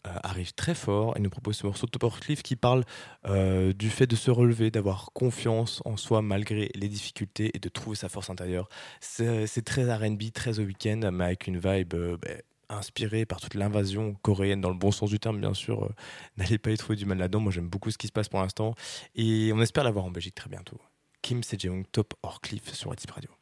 Euh, 0.06 0.16
arrive 0.22 0.54
très 0.54 0.74
fort 0.74 1.14
et 1.18 1.20
nous 1.20 1.28
propose 1.28 1.56
ce 1.59 1.66
morceau 1.66 1.85
de 1.85 1.90
Topper 1.90 2.18
Cliff 2.20 2.42
qui 2.42 2.56
parle 2.56 2.85
euh, 3.26 3.74
du 3.74 3.90
fait 3.90 4.06
de 4.06 4.16
se 4.16 4.30
relever, 4.30 4.70
d'avoir 4.70 5.11
confiance 5.12 5.83
en 5.85 5.98
soi 5.98 6.22
malgré 6.22 6.70
les 6.74 6.88
difficultés 6.88 7.50
et 7.52 7.59
de 7.59 7.68
trouver 7.68 7.96
sa 7.96 8.09
force 8.09 8.30
intérieure. 8.30 8.70
C'est 9.00 9.62
très 9.62 9.92
RB, 9.92 10.33
très 10.33 10.59
au 10.59 10.62
week-end, 10.62 11.11
mais 11.12 11.24
avec 11.24 11.46
une 11.46 11.59
vibe 11.59 11.92
euh, 11.92 12.16
ben, 12.16 12.40
inspirée 12.70 13.26
par 13.26 13.42
toute 13.42 13.52
l'invasion 13.52 14.14
coréenne, 14.22 14.62
dans 14.62 14.70
le 14.70 14.78
bon 14.78 14.90
sens 14.90 15.11
du 15.11 15.20
terme, 15.20 15.38
bien 15.38 15.52
sûr. 15.52 15.92
N'allez 16.38 16.56
pas 16.56 16.70
y 16.70 16.78
trouver 16.78 16.96
du 16.96 17.04
mal 17.04 17.18
là-dedans. 17.18 17.40
Moi, 17.40 17.52
j'aime 17.52 17.68
beaucoup 17.68 17.90
ce 17.90 17.98
qui 17.98 18.06
se 18.06 18.12
passe 18.12 18.30
pour 18.30 18.40
l'instant 18.40 18.74
et 19.14 19.52
on 19.52 19.61
espère 19.61 19.85
l'avoir 19.85 20.06
en 20.06 20.11
Belgique 20.11 20.35
très 20.35 20.48
bientôt. 20.48 20.80
Kim 21.20 21.42
Sejong, 21.42 21.85
Top 21.92 22.14
Cliff 22.40 22.72
sur 22.72 22.96
Type 22.96 23.11
Radio. 23.11 23.39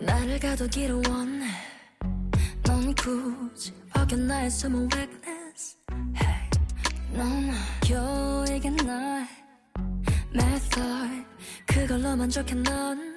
나를 0.00 0.38
가두기를 0.40 1.02
원해 1.08 1.46
넌 2.62 2.94
굳이 2.94 3.72
벗겨나의 3.92 4.50
숨은 4.50 4.88
weakness. 4.92 5.76
Hey. 6.16 6.50
넌 7.12 7.50
겨에게 7.82 8.70
나의 8.70 9.26
method 10.34 11.24
그걸로 11.66 12.16
만족해 12.16 12.54
넌 12.54 13.10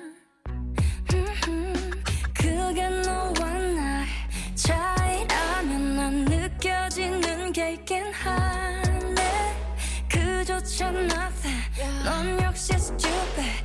넌 12.05 12.41
역시 12.43 12.73
stupid 12.75 13.62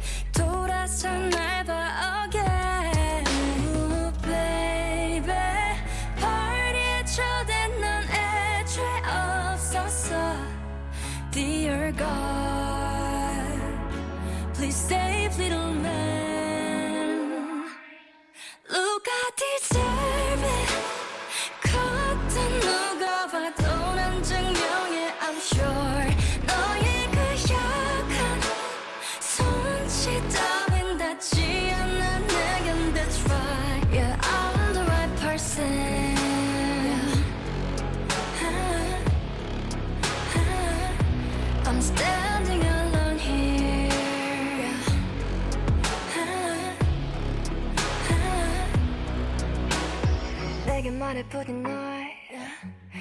말에 51.09 51.23
부딘 51.23 51.63
너의 51.63 52.13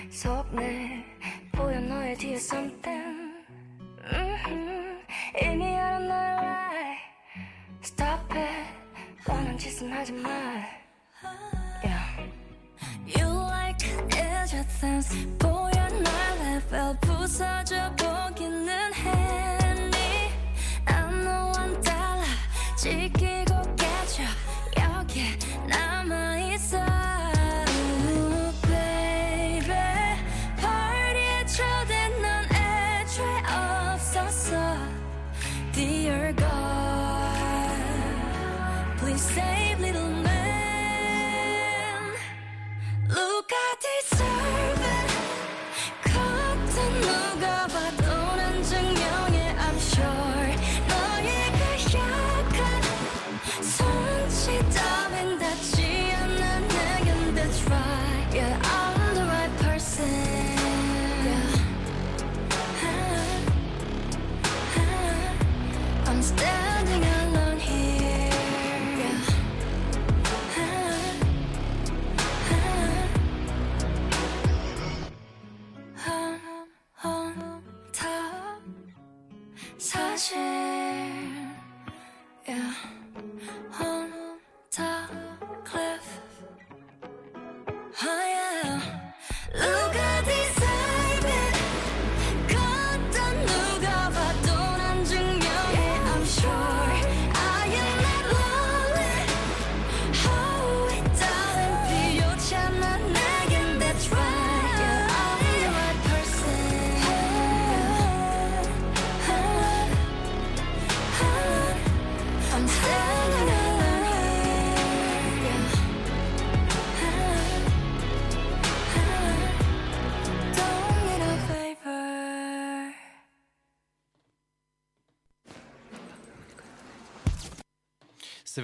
속내 0.09 1.03
보여 1.51 1.77
너의 1.77 2.15
뒤에 2.15 2.35
something 2.35 3.33
mm-hmm. 4.09 5.05
이미 5.43 5.75
알아 5.75 5.99
너의 5.99 6.37
lie 6.39 6.97
Stop 7.83 8.33
it 8.33 8.69
뻔한 9.25 9.57
짓은 9.57 9.91
하지 9.91 10.13
마 10.13 10.29
yeah. 11.83 12.31
You 13.05 13.27
like 13.27 13.85
sense 14.69 15.37
보여 15.37 15.89
너의 15.89 16.39
level 16.39 16.97
부서져 17.01 17.93
보기는 17.97 18.93
했 18.93 19.46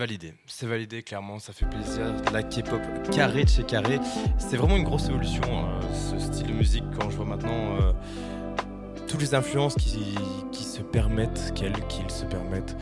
validé, 0.03 0.33
c'est 0.47 0.65
validé 0.65 1.01
clairement, 1.01 1.39
ça 1.39 1.53
fait 1.53 1.65
plaisir. 1.65 2.13
La 2.33 2.43
K-pop 2.43 2.81
carré 3.09 3.45
de 3.45 3.49
chez 3.49 3.63
carré, 3.63 4.01
c'est 4.37 4.57
vraiment 4.57 4.75
une 4.75 4.83
grosse 4.83 5.07
évolution 5.07 5.43
euh, 5.45 5.81
ce 5.93 6.19
style 6.19 6.47
de 6.47 6.51
musique 6.51 6.83
quand 6.99 7.09
je 7.09 7.15
vois 7.15 7.25
maintenant 7.25 7.77
euh, 7.79 7.93
toutes 9.07 9.21
les 9.21 9.33
influences 9.33 9.75
qui, 9.75 10.17
se 10.51 10.81
permettent, 10.81 11.53
qu'elles 11.55 11.73
se 12.09 12.25
permettent. 12.25 12.75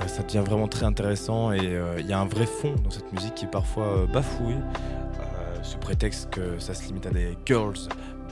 Euh, 0.00 0.06
ça 0.06 0.22
devient 0.22 0.42
vraiment 0.46 0.66
très 0.66 0.86
intéressant 0.86 1.52
et 1.52 1.78
il 1.98 2.06
y 2.06 2.12
a 2.14 2.18
un 2.18 2.24
vrai 2.24 2.46
fond 2.46 2.74
dans 2.82 2.90
cette 2.90 3.12
musique 3.12 3.34
qui 3.34 3.44
est 3.44 3.50
parfois 3.50 4.06
bafoué 4.10 4.54
sous 5.62 5.78
prétexte 5.78 6.30
que 6.30 6.58
ça 6.58 6.72
se 6.72 6.86
limite 6.86 7.06
à 7.06 7.10
des 7.10 7.36
girls 7.44 7.76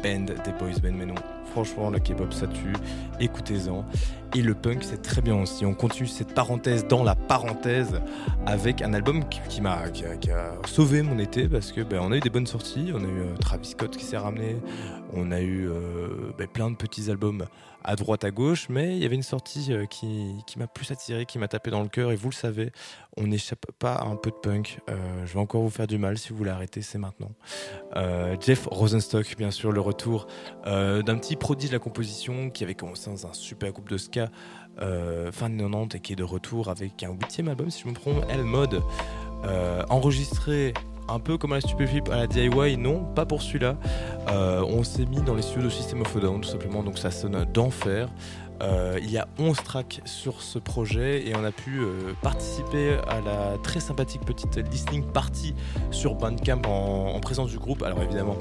band, 0.03 0.25
des 0.25 0.53
boys 0.59 0.81
band, 0.83 0.93
mais 0.95 1.07
non. 1.07 1.15
Franchement, 1.53 1.91
la 1.91 2.01
K-pop 2.01 2.33
ça 2.33 2.47
tue, 2.47 2.73
écoutez-en. 3.21 3.85
Et 4.37 4.43
le 4.43 4.55
punk 4.55 4.85
c'est 4.85 5.03
très 5.03 5.23
bien 5.23 5.35
aussi. 5.35 5.67
On 5.67 5.75
continue 5.75 6.09
cette 6.09 6.35
parenthèse 6.35 6.87
dans 6.87 7.03
la 7.03 7.17
parenthèse 7.17 8.01
avec 8.47 8.81
un 8.81 8.95
album 8.95 9.25
qui, 9.29 9.61
m'a 9.61 9.89
qui, 9.91 10.05
a 10.05 10.53
sauvé 10.67 11.03
mon 11.03 11.19
été 11.19 11.49
parce 11.49 11.73
que 11.73 11.81
ben, 11.81 12.01
on 12.01 12.13
a 12.13 12.17
eu 12.17 12.21
des 12.21 12.31
bonnes 12.31 12.47
sorties. 12.47 12.93
On 12.95 13.01
a 13.01 13.09
eu 13.09 13.21
euh, 13.21 13.35
Travis 13.41 13.69
Scott 13.69 13.97
qui 13.97 14.05
s'est 14.05 14.17
ramené, 14.17 14.57
on 15.13 15.33
a 15.33 15.41
eu 15.41 15.69
euh, 15.69 16.31
ben, 16.39 16.47
plein 16.47 16.71
de 16.71 16.77
petits 16.77 17.11
albums 17.11 17.47
à 17.83 17.97
droite 17.97 18.25
à 18.25 18.31
gauche, 18.31 18.69
mais 18.69 18.97
il 18.97 19.03
y 19.03 19.07
avait 19.07 19.15
une 19.15 19.23
sortie 19.23 19.73
euh, 19.73 19.87
qui, 19.87 20.35
qui 20.47 20.59
m'a 20.59 20.67
plus 20.67 20.91
attiré, 20.91 21.25
qui 21.25 21.39
m'a 21.39 21.49
tapé 21.49 21.71
dans 21.71 21.83
le 21.83 21.89
cœur. 21.89 22.13
Et 22.13 22.17
vous 22.17 22.29
le 22.29 22.35
savez, 22.35 22.71
on 23.17 23.27
n'échappe 23.27 23.67
pas 23.79 23.95
à 23.95 24.05
un 24.05 24.17
peu 24.17 24.31
de 24.31 24.37
punk. 24.37 24.79
je 25.25 25.33
vais 25.33 25.41
encore 25.41 25.63
vous 25.63 25.71
faire 25.71 25.87
du 25.87 25.99
mal 25.99 26.19
si 26.19 26.29
vous 26.29 26.37
voulez 26.37 26.51
arrêter, 26.51 26.83
c'est 26.83 26.99
maintenant. 26.99 27.33
Jeff 28.41 28.69
Rosenstock, 28.71 29.35
bien 29.37 29.51
sûr, 29.51 29.73
le 29.73 29.81
retour 29.81 30.27
d'un 30.65 31.19
petit 31.19 31.37
prodige 31.37 31.71
de 31.71 31.75
la 31.75 31.79
composition 31.81 32.51
qui 32.51 32.63
avait 32.63 32.75
commencé 32.75 33.10
un 33.11 33.33
super 33.33 33.73
groupe 33.73 33.89
de 33.89 33.99
ska 33.99 34.29
euh, 34.81 35.31
fin 35.33 35.51
de 35.51 35.57
90 35.57 35.97
et 35.97 36.01
qui 36.01 36.13
est 36.13 36.17
de 36.17 36.25
retour 36.25 36.69
avec 36.69 37.03
un 37.03 37.11
huitième 37.11 37.49
album, 37.49 37.71
si 37.71 37.83
je 37.83 37.89
me 37.89 37.95
trompe, 37.95 38.25
El 38.29 38.45
Mode, 38.45 38.83
euh, 39.45 39.83
enregistré 39.91 40.75
un 41.09 41.19
peu 41.19 41.37
comme 41.37 41.53
à 41.53 41.57
la 41.57 41.61
Stupéflip 41.61 42.09
à 42.09 42.17
la 42.17 42.27
DIY, 42.27 42.77
non, 42.77 43.05
pas 43.05 43.27
pour 43.27 43.43
celui-là. 43.43 43.77
Euh, 44.29 44.63
on 44.63 44.85
s'est 44.85 45.07
mis 45.07 45.21
dans 45.21 45.35
les 45.35 45.43
studios 45.43 45.65
de 45.65 45.71
System 45.71 46.03
of 46.03 46.17
a 46.17 46.21
Down, 46.21 46.41
tout 46.41 46.49
simplement, 46.49 46.83
donc 46.83 46.99
ça 46.99 47.11
sonne 47.11 47.45
d'enfer. 47.53 48.09
Euh, 48.63 48.99
il 49.03 49.11
y 49.11 49.19
a 49.19 49.27
11 49.39 49.57
tracks 49.63 50.01
sur 50.05 50.43
ce 50.43 50.59
projet 50.59 51.27
et 51.27 51.35
on 51.35 51.45
a 51.45 51.53
pu 51.53 51.79
euh, 51.79 52.13
participer 52.23 52.99
à 53.09 53.21
la 53.21 53.59
très 53.63 53.81
sympathique 53.81 54.23
petite 54.23 54.57
listening 54.71 55.05
party 55.05 55.55
sur 55.91 56.15
Bandcamp 56.15 56.63
en, 56.67 57.19
présence 57.21 57.51
du 57.51 57.59
groupe. 57.59 57.83
Alors 57.83 58.03
évidemment 58.03 58.37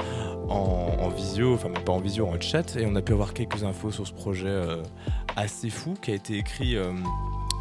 en, 0.50 1.10
visio, 1.10 1.54
enfin 1.54 1.70
pas 1.70 1.94
en 1.94 2.00
visio, 2.00 2.28
en 2.28 2.40
chat. 2.40 2.76
Et 2.76 2.86
on 2.86 2.96
a 2.96 3.02
pu 3.02 3.14
avoir 3.14 3.34
quelques 3.34 3.64
infos 3.64 3.92
sur 3.92 4.08
ce 4.08 4.14
projet 4.14 4.48
euh, 4.48 4.84
assez 5.36 5.70
fou 5.70 5.94
qui 6.02 6.12
a 6.12 6.16
été 6.16 6.38
écrit 6.38 6.76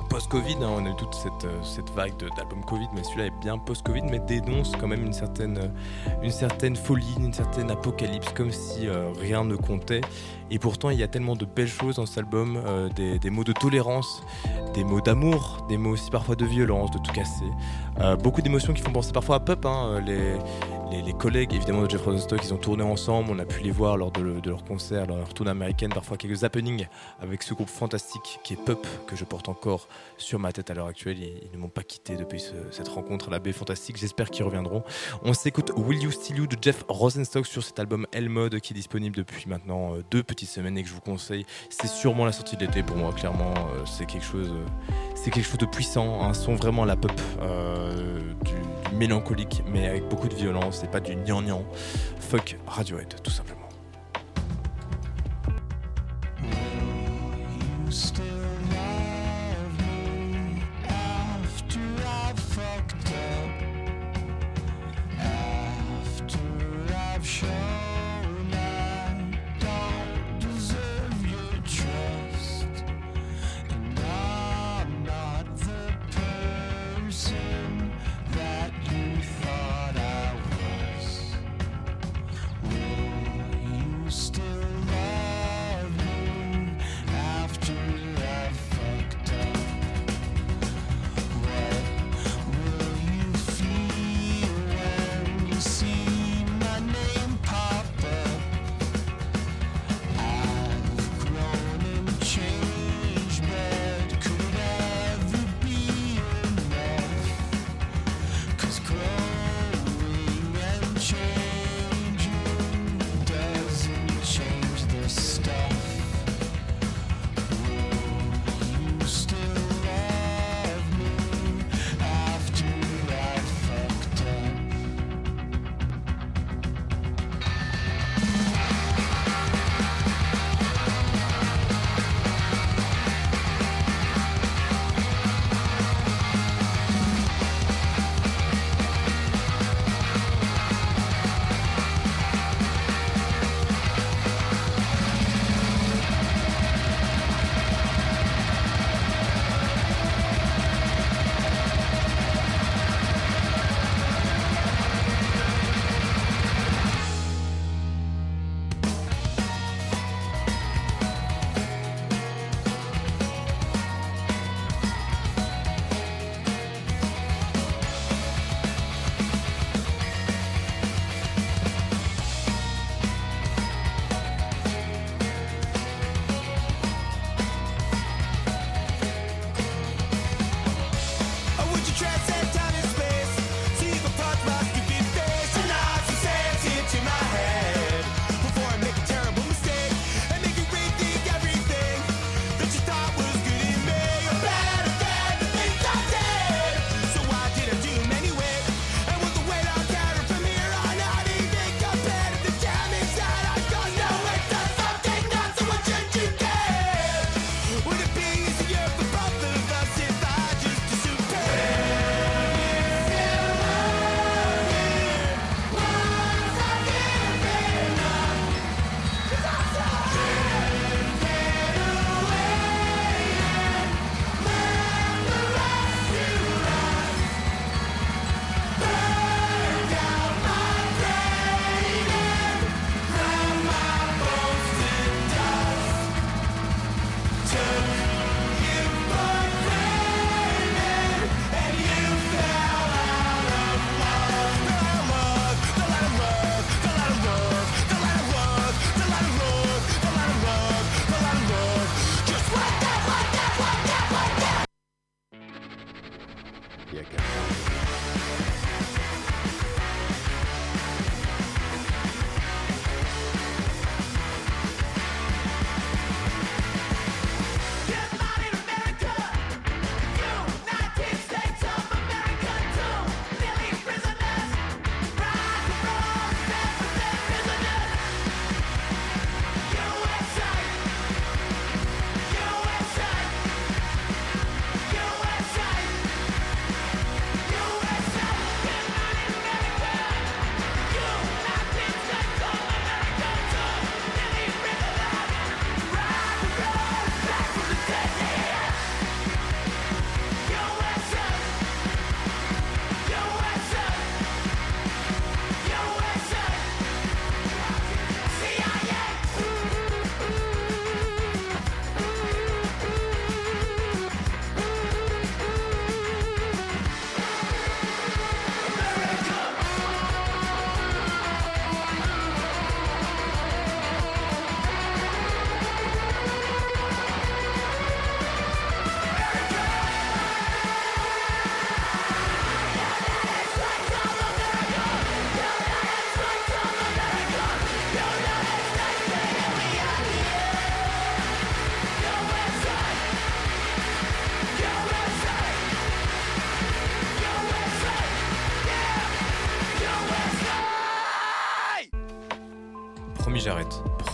post-Covid, 0.08 0.56
hein, 0.62 0.70
on 0.76 0.86
a 0.86 0.90
eu 0.90 0.96
toute 0.96 1.14
cette, 1.14 1.44
euh, 1.44 1.62
cette 1.62 1.90
vague 1.90 2.12
d'albums 2.36 2.64
Covid, 2.64 2.88
mais 2.94 3.02
celui-là 3.04 3.26
est 3.26 3.40
bien 3.40 3.58
post-Covid, 3.58 4.02
mais 4.10 4.18
dénonce 4.18 4.72
quand 4.76 4.86
même 4.86 5.04
une 5.04 5.12
certaine, 5.12 5.58
euh, 5.58 6.22
une 6.22 6.30
certaine 6.30 6.76
folie, 6.76 7.14
une 7.18 7.32
certaine 7.32 7.70
apocalypse, 7.70 8.32
comme 8.32 8.50
si 8.50 8.86
euh, 8.86 9.10
rien 9.20 9.44
ne 9.44 9.56
comptait. 9.56 10.00
Et 10.50 10.58
pourtant, 10.58 10.90
il 10.90 10.98
y 10.98 11.02
a 11.02 11.08
tellement 11.08 11.36
de 11.36 11.44
belles 11.44 11.68
choses 11.68 11.96
dans 11.96 12.06
cet 12.06 12.18
album, 12.18 12.58
des, 12.96 13.30
mots 13.30 13.44
de 13.44 13.52
tolérance, 13.52 14.22
des 14.72 14.82
mots 14.82 15.02
d'amour, 15.02 15.66
des 15.68 15.76
mots 15.76 15.90
aussi 15.90 16.10
parfois 16.10 16.36
de 16.36 16.46
violence, 16.46 16.90
de 16.90 16.98
tout 16.98 17.12
casser. 17.12 17.44
beaucoup 18.22 18.40
d'émotions 18.40 18.72
qui 18.72 18.80
font 18.80 18.90
penser 18.90 19.12
parfois 19.12 19.36
à 19.36 19.40
Pup, 19.40 19.66
hein, 19.66 20.00
les 20.06 20.36
les, 20.90 21.12
collègues 21.12 21.54
évidemment 21.54 21.82
de 21.82 21.90
Jeff 21.90 22.02
Rosenstock, 22.02 22.40
ils 22.44 22.54
ont 22.54 22.58
tourné 22.58 22.82
ensemble, 22.82 23.30
on 23.30 23.38
a 23.38 23.44
pu 23.44 23.62
les 23.62 23.70
voir 23.70 23.96
lors 23.96 24.10
de, 24.10 24.40
leur 24.48 24.64
concert, 24.64 25.06
leur 25.06 25.32
tournée 25.34 25.50
américaine, 25.50 25.90
parfois 25.92 26.16
quelques 26.16 26.44
happenings 26.44 26.86
avec 27.20 27.42
ce 27.42 27.54
groupe 27.54 27.68
fantastique 27.68 28.40
qui 28.44 28.54
est 28.54 28.56
Pup, 28.56 28.86
que 29.06 29.16
je 29.16 29.24
porte 29.24 29.48
encore 29.48 29.88
sur 30.16 30.38
ma 30.38 30.52
tête 30.52 30.70
à 30.70 30.74
l'heure 30.74 30.86
actuelle. 30.86 31.18
Ils, 31.18 31.50
ne 31.52 31.58
m'ont 31.58 31.68
pas 31.68 31.82
quitté 31.82 32.16
depuis 32.16 32.42
cette 32.70 32.88
rencontre 32.88 33.28
à 33.28 33.30
la 33.30 33.38
baie 33.38 33.52
fantastique, 33.52 33.96
j'espère 33.96 34.30
qu'ils 34.30 34.44
reviendront. 34.44 34.82
On 35.22 35.34
s'écoute 35.34 35.72
Will 35.76 36.02
You 36.02 36.10
Still 36.10 36.38
You 36.38 36.46
de 36.46 36.56
Jeff 36.60 36.84
Rosenstock 36.88 37.46
sur 37.46 37.62
cet 37.62 37.78
album 37.78 38.06
El 38.12 38.28
Mode 38.28 38.60
qui 38.60 38.72
est 38.72 38.76
disponible 38.76 39.16
depuis 39.16 39.48
maintenant 39.48 39.94
euh, 39.94 40.04
deux 40.10 40.22
petites 40.22 40.48
semaines 40.48 40.78
et 40.78 40.82
que 40.82 40.88
je 40.88 40.94
vous 40.94 41.00
conseille. 41.00 41.44
C'est 41.70 41.88
sûrement 41.88 42.24
la 42.24 42.32
sortie 42.32 42.56
de 42.56 42.64
l'été 42.64 42.82
pour 42.82 42.96
moi, 42.96 43.12
clairement, 43.12 43.54
euh, 43.54 43.84
c'est 43.86 44.06
quelque 44.06 44.24
chose... 44.24 44.50
Euh, 44.50 44.94
c'est 45.14 45.30
quelque 45.30 45.46
chose 45.46 45.58
de 45.58 45.66
puissant, 45.66 46.22
un 46.22 46.32
son 46.32 46.54
vraiment 46.54 46.84
la 46.84 46.94
pop, 46.94 47.10
du, 48.44 48.52
mélancolique, 48.92 49.62
mais 49.70 49.88
avec 49.88 50.08
beaucoup 50.08 50.28
de 50.28 50.34
violence 50.34 50.82
et 50.84 50.88
pas 50.88 51.00
du 51.00 51.14
gnangnan. 51.14 51.64
Fuck 52.20 52.56
Radiohead, 52.66 53.20
tout 53.22 53.30
simplement. 53.30 53.68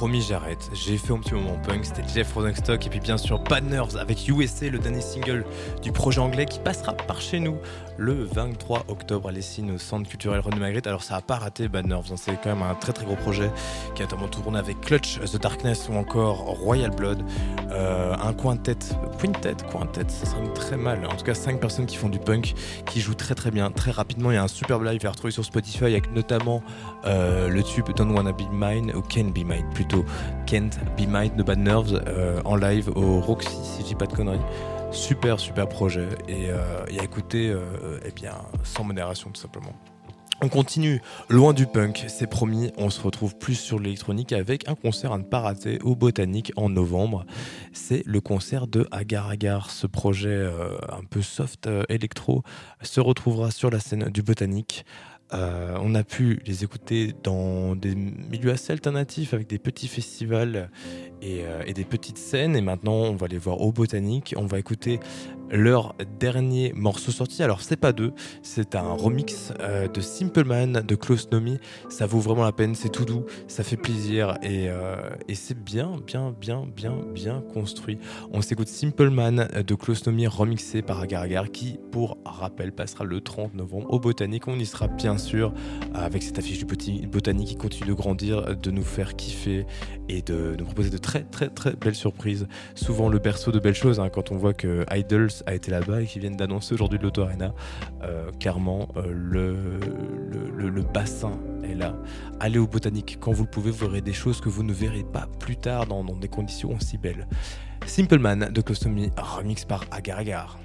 Promis 0.05 0.20
j'arrête. 0.20 0.68
J'ai 0.74 0.98
fait 0.98 1.14
un 1.14 1.18
petit 1.18 1.32
moment 1.32 1.57
punk, 1.66 1.82
c'était 1.86 2.07
Jeff 2.07 2.34
Rosenstock 2.34 2.86
et 2.86 2.90
puis 2.90 3.00
bien 3.00 3.16
sûr 3.16 3.38
Bad 3.38 3.64
Nerves 3.64 3.96
avec 3.96 4.28
USA, 4.28 4.68
le 4.68 4.78
dernier 4.78 5.00
single 5.00 5.46
du 5.82 5.92
projet 5.92 6.18
anglais 6.18 6.44
qui 6.44 6.59
passera 6.59 6.92
par 6.92 7.22
chez 7.22 7.40
nous 7.40 7.57
le 7.96 8.22
23 8.24 8.84
octobre 8.88 9.30
à 9.30 9.32
Lessine 9.32 9.70
au 9.70 9.78
Centre 9.78 10.07
culturel 10.07 10.40
René 10.40 10.59
Magritte. 10.59 10.86
Alors 10.86 11.02
ça 11.02 11.16
a 11.16 11.22
pas 11.22 11.36
raté 11.36 11.68
Bad 11.68 11.86
Nerves, 11.86 12.09
hein. 12.12 12.16
c'est 12.18 12.38
quand 12.42 12.50
même 12.50 12.62
un 12.62 12.74
très 12.74 12.92
très 12.92 13.07
gros 13.07 13.16
projet 13.16 13.50
qui 13.94 14.02
a 14.02 14.05
notamment 14.05 14.28
tourné 14.28 14.59
avec 14.59 14.78
Clutch, 14.82 15.20
The 15.20 15.40
Darkness 15.40 15.88
ou 15.88 15.94
encore 15.94 16.36
Royal 16.36 16.90
Blood. 16.90 17.24
Euh, 17.74 18.14
un 18.22 18.32
quintet, 18.32 18.76
quintet, 19.20 19.56
quintet, 19.70 20.04
ça 20.08 20.26
sonne 20.26 20.52
très 20.54 20.76
mal. 20.76 21.04
En 21.06 21.16
tout 21.16 21.24
cas, 21.24 21.34
5 21.34 21.60
personnes 21.60 21.86
qui 21.86 21.96
font 21.96 22.08
du 22.08 22.18
punk, 22.18 22.54
qui 22.86 23.00
jouent 23.00 23.14
très 23.14 23.34
très 23.34 23.50
bien, 23.50 23.70
très 23.70 23.90
rapidement. 23.90 24.30
Il 24.30 24.34
y 24.34 24.36
a 24.36 24.42
un 24.42 24.48
superbe 24.48 24.84
live 24.84 25.04
à 25.06 25.10
retrouver 25.10 25.32
sur 25.32 25.44
Spotify 25.44 25.84
avec 25.84 26.12
notamment 26.12 26.62
euh, 27.04 27.48
le 27.48 27.62
tube 27.62 27.88
Don't 27.96 28.14
Wanna 28.14 28.32
Be 28.32 28.44
Mine 28.52 28.92
ou 28.94 29.02
Can 29.02 29.30
Be 29.30 29.44
Mine 29.44 29.68
plutôt. 29.74 30.04
Can't 30.46 30.70
Be 30.96 31.06
Mine 31.08 31.36
de 31.36 31.42
Bad 31.42 31.58
Nerves 31.58 32.00
euh, 32.06 32.40
en 32.44 32.56
live 32.56 32.90
au 32.94 33.20
Roxy, 33.20 33.56
si 33.62 33.82
je 33.82 33.86
dis 33.88 33.94
pas 33.94 34.06
de 34.06 34.12
conneries. 34.12 34.40
Super, 34.92 35.40
super 35.40 35.68
projet 35.68 36.08
et, 36.28 36.44
et 36.88 37.00
à 37.00 37.02
écouter 37.02 37.50
euh, 37.50 37.98
eh 38.04 38.12
bien, 38.12 38.34
sans 38.62 38.84
modération 38.84 39.30
tout 39.30 39.40
simplement. 39.40 39.72
On 40.45 40.51
continue 40.51 41.01
loin 41.30 41.55
du 41.55 41.66
punk, 41.66 42.05
c'est 42.07 42.26
promis, 42.26 42.70
on 42.76 42.90
se 42.90 43.01
retrouve 43.01 43.34
plus 43.34 43.55
sur 43.55 43.78
l'électronique 43.78 44.34
avec 44.34 44.68
un 44.68 44.74
concert 44.74 45.12
à 45.12 45.16
ne 45.16 45.22
pas 45.22 45.40
rater 45.40 45.78
au 45.80 45.97
Botanique 45.97 46.53
en 46.57 46.68
novembre. 46.68 47.24
C'est 47.72 48.03
le 48.05 48.20
concert 48.20 48.66
de 48.66 48.86
Agar 48.90 49.30
Agar. 49.30 49.70
Ce 49.70 49.86
projet 49.86 50.28
euh, 50.28 50.76
un 50.90 51.03
peu 51.09 51.22
soft 51.22 51.66
euh, 51.66 51.84
électro 51.88 52.42
se 52.82 53.01
retrouvera 53.01 53.51
sur 53.51 53.70
la 53.70 53.80
scène 53.80 54.11
du 54.11 54.22
Botanique. 54.22 54.84
Euh, 55.32 55.78
on 55.80 55.95
a 55.95 56.05
pu 56.05 56.42
les 56.45 56.62
écouter 56.62 57.14
dans 57.22 57.74
des 57.74 57.95
milieux 57.95 58.53
assez 58.53 58.70
alternatifs 58.70 59.32
avec 59.32 59.49
des 59.49 59.59
petits 59.59 59.88
festivals 59.88 60.70
et, 61.22 61.45
et 61.64 61.72
des 61.72 61.84
petites 61.84 62.18
scènes. 62.18 62.55
Et 62.55 62.61
maintenant, 62.61 62.92
on 62.92 63.16
va 63.16 63.28
les 63.28 63.38
voir 63.38 63.62
au 63.62 63.72
Botanique. 63.72 64.34
On 64.36 64.45
va 64.45 64.59
écouter 64.59 65.01
leur 65.51 65.95
dernier 66.18 66.72
morceau 66.74 67.12
sorti. 67.12 67.42
Alors, 67.42 67.61
c'est 67.61 67.76
pas 67.76 67.92
deux, 67.92 68.12
c'est 68.42 68.74
un 68.74 68.92
remix 68.92 69.53
euh, 69.61 69.88
de 69.88 70.01
Simple 70.01 70.45
Man 70.45 70.82
de 70.86 70.95
Close 70.95 71.28
Nomi. 71.32 71.59
Ça 71.88 72.07
vaut 72.07 72.20
vraiment 72.20 72.45
la 72.45 72.53
peine, 72.53 72.74
c'est 72.74 72.88
tout 72.88 73.05
doux, 73.05 73.24
ça 73.49 73.62
fait 73.62 73.76
plaisir 73.76 74.36
et, 74.42 74.68
euh, 74.68 74.97
et 75.28 75.34
c'est 75.34 75.59
bien, 75.59 75.92
bien, 76.07 76.34
bien, 76.38 76.66
bien, 76.74 76.97
bien 77.14 77.42
construit. 77.53 77.99
On 78.32 78.42
s'écoute 78.42 78.68
Simple 78.68 79.11
Man 79.11 79.49
de 79.66 79.74
Close 79.74 80.07
Nomi 80.07 80.26
remixé 80.26 80.82
par 80.82 81.01
Agar 81.01 81.22
Agar 81.22 81.51
qui, 81.51 81.78
pour 81.92 82.18
rappel, 82.24 82.72
passera 82.72 83.05
le 83.05 83.20
30 83.20 83.55
novembre 83.55 83.92
au 83.92 84.01
Botanique. 84.01 84.49
On 84.49 84.59
y 84.59 84.66
sera 84.66 84.88
bien 84.88 85.18
sûr 85.18 85.53
avec 85.95 86.22
cette 86.22 86.38
affiche 86.38 86.59
du 86.59 86.64
Boti- 86.64 87.07
Botanique 87.07 87.49
qui 87.49 87.57
continue 87.57 87.88
de 87.90 87.95
grandir, 87.95 88.57
de 88.57 88.70
nous 88.70 88.82
faire 88.82 89.14
kiffer 89.16 89.66
et 90.09 90.22
de 90.22 90.57
nous 90.59 90.64
proposer 90.64 90.90
de 90.90 90.99
très, 90.99 91.22
très, 91.22 91.49
très 91.49 91.74
belles 91.76 91.95
surprises. 91.95 92.47
Souvent 92.74 93.09
le 93.09 93.18
berceau 93.18 93.53
de 93.53 93.59
belles 93.59 93.74
choses 93.74 94.01
hein, 94.01 94.09
quand 94.09 94.32
on 94.32 94.36
voit 94.36 94.55
que 94.55 94.84
Idols 94.92 95.30
a 95.47 95.55
été 95.55 95.70
là-bas 95.70 96.03
et 96.03 96.07
qu'ils 96.07 96.20
viennent 96.22 96.36
d'annoncer 96.36 96.74
aujourd'hui 96.74 96.99
de 96.99 97.05
l'Auto 97.05 97.22
Arena. 97.22 97.55
Euh, 98.03 98.30
clairement, 98.40 98.88
euh, 98.97 99.03
le- 99.12 100.68
le 100.68 100.82
bassin 100.82 101.38
est 101.62 101.74
là. 101.74 101.95
Allez 102.40 102.59
au 102.59 102.66
Botanique 102.66 103.18
quand 103.20 103.32
vous 103.32 103.45
le 103.45 103.51
pouvez, 103.51 103.70
vous 103.70 103.86
verrez 103.86 104.01
des 104.01 104.12
choses 104.12 104.40
que 104.40 104.49
vous 104.49 104.62
ne 104.62 104.72
verrez 104.72 105.05
pas 105.05 105.28
plus 105.38 105.57
tard 105.57 105.86
dans, 105.86 106.03
dans 106.05 106.16
des 106.16 106.28
conditions 106.28 106.74
aussi 106.74 106.99
belles. 106.99 107.26
Simple 107.86 108.18
Man 108.18 108.51
de 108.53 108.61
Clostomy, 108.61 109.11
remix 109.16 109.64
par 109.64 109.84
Agar 109.90 110.18
Agar. 110.18 110.59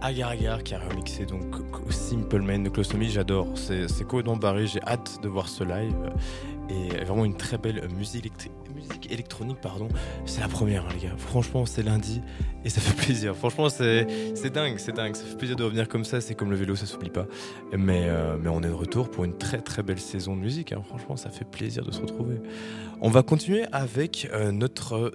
Agar 0.00 0.30
Agar 0.30 0.62
qui 0.62 0.74
a 0.74 0.78
remixé 0.78 1.26
donc 1.26 1.44
Simple 1.90 2.40
Man 2.42 2.62
de 2.62 2.68
Closomy, 2.68 3.08
j'adore, 3.10 3.48
c'est 3.56 3.88
c'est 3.88 4.04
complètement 4.04 4.36
barré, 4.36 4.66
j'ai 4.66 4.80
hâte 4.82 5.18
de 5.22 5.28
voir 5.28 5.48
ce 5.48 5.64
live 5.64 5.94
et 6.70 7.04
vraiment 7.04 7.24
une 7.24 7.36
très 7.36 7.56
belle 7.58 7.88
musique, 7.96 8.30
électronique, 9.10 9.56
pardon. 9.60 9.88
C'est 10.26 10.40
la 10.42 10.48
première, 10.48 10.84
hein, 10.84 10.90
les 10.94 11.08
gars. 11.08 11.14
Franchement, 11.16 11.64
c'est 11.64 11.82
lundi 11.82 12.20
et 12.64 12.68
ça 12.68 12.80
fait 12.80 12.94
plaisir. 13.06 13.34
Franchement, 13.34 13.70
c'est 13.70 14.06
c'est 14.34 14.50
dingue, 14.52 14.74
c'est 14.78 14.92
dingue. 14.94 15.16
Ça 15.16 15.24
fait 15.24 15.36
plaisir 15.36 15.56
de 15.56 15.64
revenir 15.64 15.88
comme 15.88 16.04
ça. 16.04 16.20
C'est 16.20 16.34
comme 16.34 16.50
le 16.50 16.56
vélo, 16.56 16.76
ça 16.76 16.84
s'oublie 16.86 17.08
pas. 17.10 17.26
Mais, 17.76 18.04
euh, 18.08 18.36
mais 18.38 18.50
on 18.50 18.60
est 18.62 18.68
de 18.68 18.72
retour 18.72 19.10
pour 19.10 19.24
une 19.24 19.36
très 19.36 19.62
très 19.62 19.82
belle 19.82 19.98
saison 19.98 20.36
de 20.36 20.40
musique. 20.42 20.72
hein. 20.72 20.82
Franchement, 20.86 21.16
ça 21.16 21.30
fait 21.30 21.46
plaisir 21.46 21.84
de 21.84 21.90
se 21.90 22.02
retrouver. 22.02 22.36
On 23.00 23.08
va 23.08 23.22
continuer 23.22 23.64
avec 23.72 24.28
euh, 24.32 24.52
notre 24.52 25.12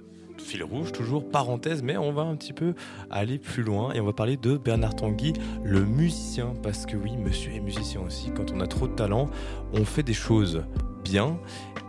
rouge, 0.62 0.92
toujours 0.92 1.28
parenthèse, 1.28 1.82
mais 1.82 1.96
on 1.96 2.12
va 2.12 2.22
un 2.22 2.36
petit 2.36 2.52
peu 2.52 2.74
aller 3.10 3.38
plus 3.38 3.62
loin 3.62 3.92
et 3.92 4.00
on 4.00 4.06
va 4.06 4.12
parler 4.12 4.36
de 4.36 4.56
Bernard 4.56 4.94
Tanguy, 4.96 5.32
le 5.64 5.84
musicien. 5.84 6.54
Parce 6.62 6.86
que 6.86 6.96
oui, 6.96 7.16
monsieur 7.16 7.52
est 7.52 7.60
musicien 7.60 8.00
aussi. 8.00 8.30
Quand 8.30 8.52
on 8.52 8.60
a 8.60 8.66
trop 8.66 8.86
de 8.86 8.94
talent, 8.94 9.28
on 9.72 9.84
fait 9.84 10.02
des 10.02 10.14
choses 10.14 10.62
bien. 11.02 11.38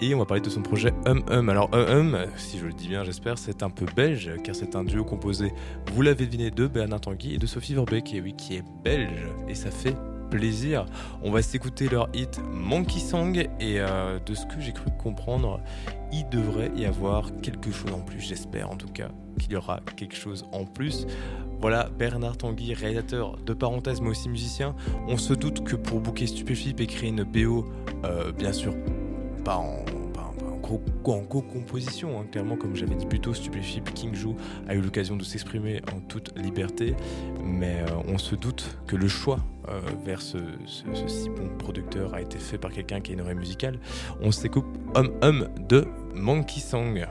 Et 0.01 0.13
on 0.13 0.19
va 0.19 0.25
parler 0.25 0.41
de 0.41 0.49
son 0.49 0.61
projet 0.61 0.93
Hum 1.05 1.23
Hum. 1.29 1.49
Alors 1.49 1.69
Hum 1.73 2.15
Hum, 2.15 2.17
si 2.35 2.57
je 2.57 2.65
le 2.65 2.73
dis 2.73 2.89
bien, 2.89 3.03
j'espère, 3.03 3.37
c'est 3.37 3.63
un 3.63 3.69
peu 3.69 3.85
belge, 3.95 4.31
car 4.43 4.55
c'est 4.55 4.75
un 4.75 4.83
duo 4.83 5.05
composé, 5.05 5.53
vous 5.93 6.01
l'avez 6.01 6.25
deviné, 6.25 6.51
de 6.51 6.67
Bernard 6.67 7.01
Tanguy 7.01 7.35
et 7.35 7.37
de 7.37 7.45
Sophie 7.45 7.73
Verbeek, 7.75 8.13
et 8.13 8.21
oui, 8.21 8.33
qui 8.35 8.55
est 8.55 8.63
belge. 8.83 9.27
Et 9.47 9.55
ça 9.55 9.71
fait 9.71 9.95
plaisir. 10.29 10.85
On 11.23 11.31
va 11.31 11.41
s'écouter 11.41 11.89
leur 11.89 12.09
hit 12.13 12.39
Monkey 12.51 12.99
Song, 12.99 13.37
et 13.59 13.79
euh, 13.79 14.19
de 14.25 14.33
ce 14.33 14.45
que 14.45 14.59
j'ai 14.59 14.73
cru 14.73 14.89
comprendre, 15.01 15.59
il 16.11 16.27
devrait 16.29 16.71
y 16.75 16.85
avoir 16.85 17.31
quelque 17.41 17.71
chose 17.71 17.91
en 17.93 17.99
plus, 17.99 18.19
j'espère 18.19 18.69
en 18.71 18.75
tout 18.75 18.87
cas 18.87 19.09
qu'il 19.39 19.51
y 19.51 19.55
aura 19.55 19.79
quelque 19.97 20.15
chose 20.15 20.45
en 20.51 20.65
plus. 20.65 21.07
Voilà, 21.59 21.89
Bernard 21.97 22.37
Tanguy, 22.37 22.73
réalisateur 22.73 23.37
de 23.37 23.53
parenthèse, 23.53 24.01
mais 24.01 24.09
aussi 24.09 24.29
musicien. 24.29 24.75
On 25.07 25.17
se 25.17 25.33
doute 25.33 25.63
que 25.63 25.75
pour 25.75 25.99
booker 25.99 26.27
Stupéflip 26.27 26.79
et 26.79 26.87
créer 26.87 27.09
une 27.09 27.23
BO, 27.23 27.65
euh, 28.03 28.31
bien 28.31 28.53
sûr, 28.53 28.73
pas 29.43 29.57
en, 29.57 29.83
en- 30.71 31.23
co-composition, 31.25 32.19
hein, 32.19 32.25
clairement, 32.31 32.55
comme 32.55 32.75
j'avais 32.75 32.95
dit 32.95 33.05
plus 33.05 33.19
tôt, 33.19 33.33
Stupéflip, 33.33 33.93
King 33.93 34.13
Jou 34.15 34.35
a 34.67 34.75
eu 34.75 34.81
l'occasion 34.81 35.15
de 35.15 35.23
s'exprimer 35.23 35.81
en 35.95 35.99
toute 36.01 36.37
liberté, 36.37 36.95
mais 37.43 37.81
euh, 37.81 37.95
on 38.07 38.17
se 38.17 38.35
doute 38.35 38.77
que 38.87 38.95
le 38.95 39.07
choix 39.07 39.39
euh, 39.69 39.79
vers 40.05 40.21
ce, 40.21 40.37
ce- 40.65 41.07
si 41.07 41.29
bon 41.29 41.49
producteur 41.57 42.13
a 42.13 42.21
été 42.21 42.37
fait 42.37 42.57
par 42.57 42.71
quelqu'un 42.71 43.01
qui 43.01 43.11
a 43.11 43.13
une 43.15 43.21
oreille 43.21 43.35
musicale. 43.35 43.79
On 44.21 44.31
s'écoute 44.31 44.65
Hum 44.95 45.11
Hum 45.23 45.47
de 45.67 45.85
Monkey 46.13 46.59
Song. 46.59 47.05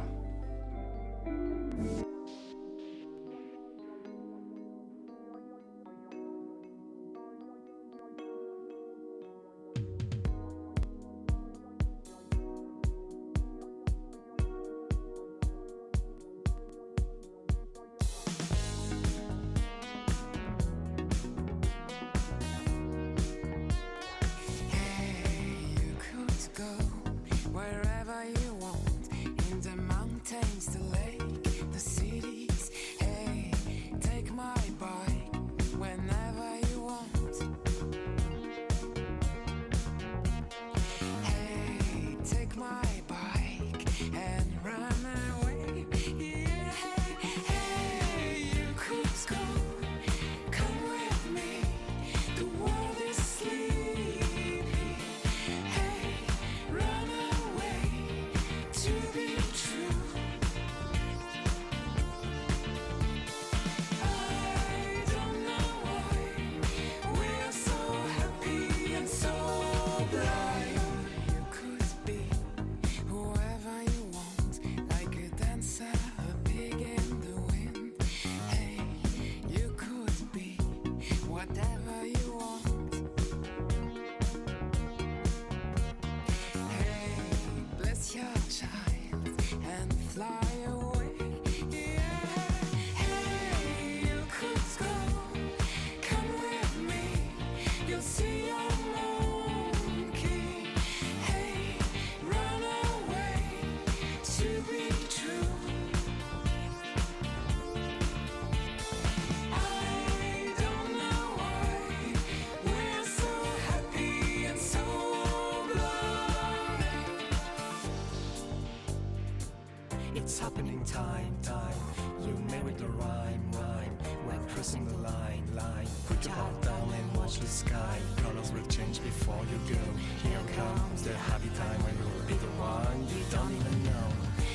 Happening 120.64 120.84
time, 120.84 121.36
time. 121.42 121.74
You 122.22 122.32
married 122.50 122.78
the 122.78 122.86
rhyme, 122.86 123.52
rhyme. 123.52 123.98
We're 124.26 124.54
crossing 124.54 124.86
the 124.86 124.96
line, 124.96 125.44
line. 125.54 125.86
Put 126.08 126.24
your 126.24 126.34
heart 126.34 126.62
down 126.62 126.90
and 126.90 127.16
watch 127.16 127.38
the 127.38 127.46
sky. 127.46 127.98
Colors 128.16 128.50
will 128.52 128.66
change 128.66 129.02
before 129.02 129.40
you 129.50 129.74
go. 129.74 129.80
Here 130.22 130.38
comes 130.56 131.02
the 131.02 131.12
happy 131.12 131.50
time 131.50 131.80
when 131.84 131.94
you'll 131.98 132.26
be 132.26 132.34
the 132.34 132.52
one 132.56 133.06
you 133.08 133.24
don't 133.30 133.52
even 133.52 133.84
know. 133.84 134.08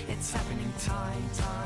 It's 0.08 0.32
happening 0.32 0.74
time, 0.80 1.30
time. 1.38 1.59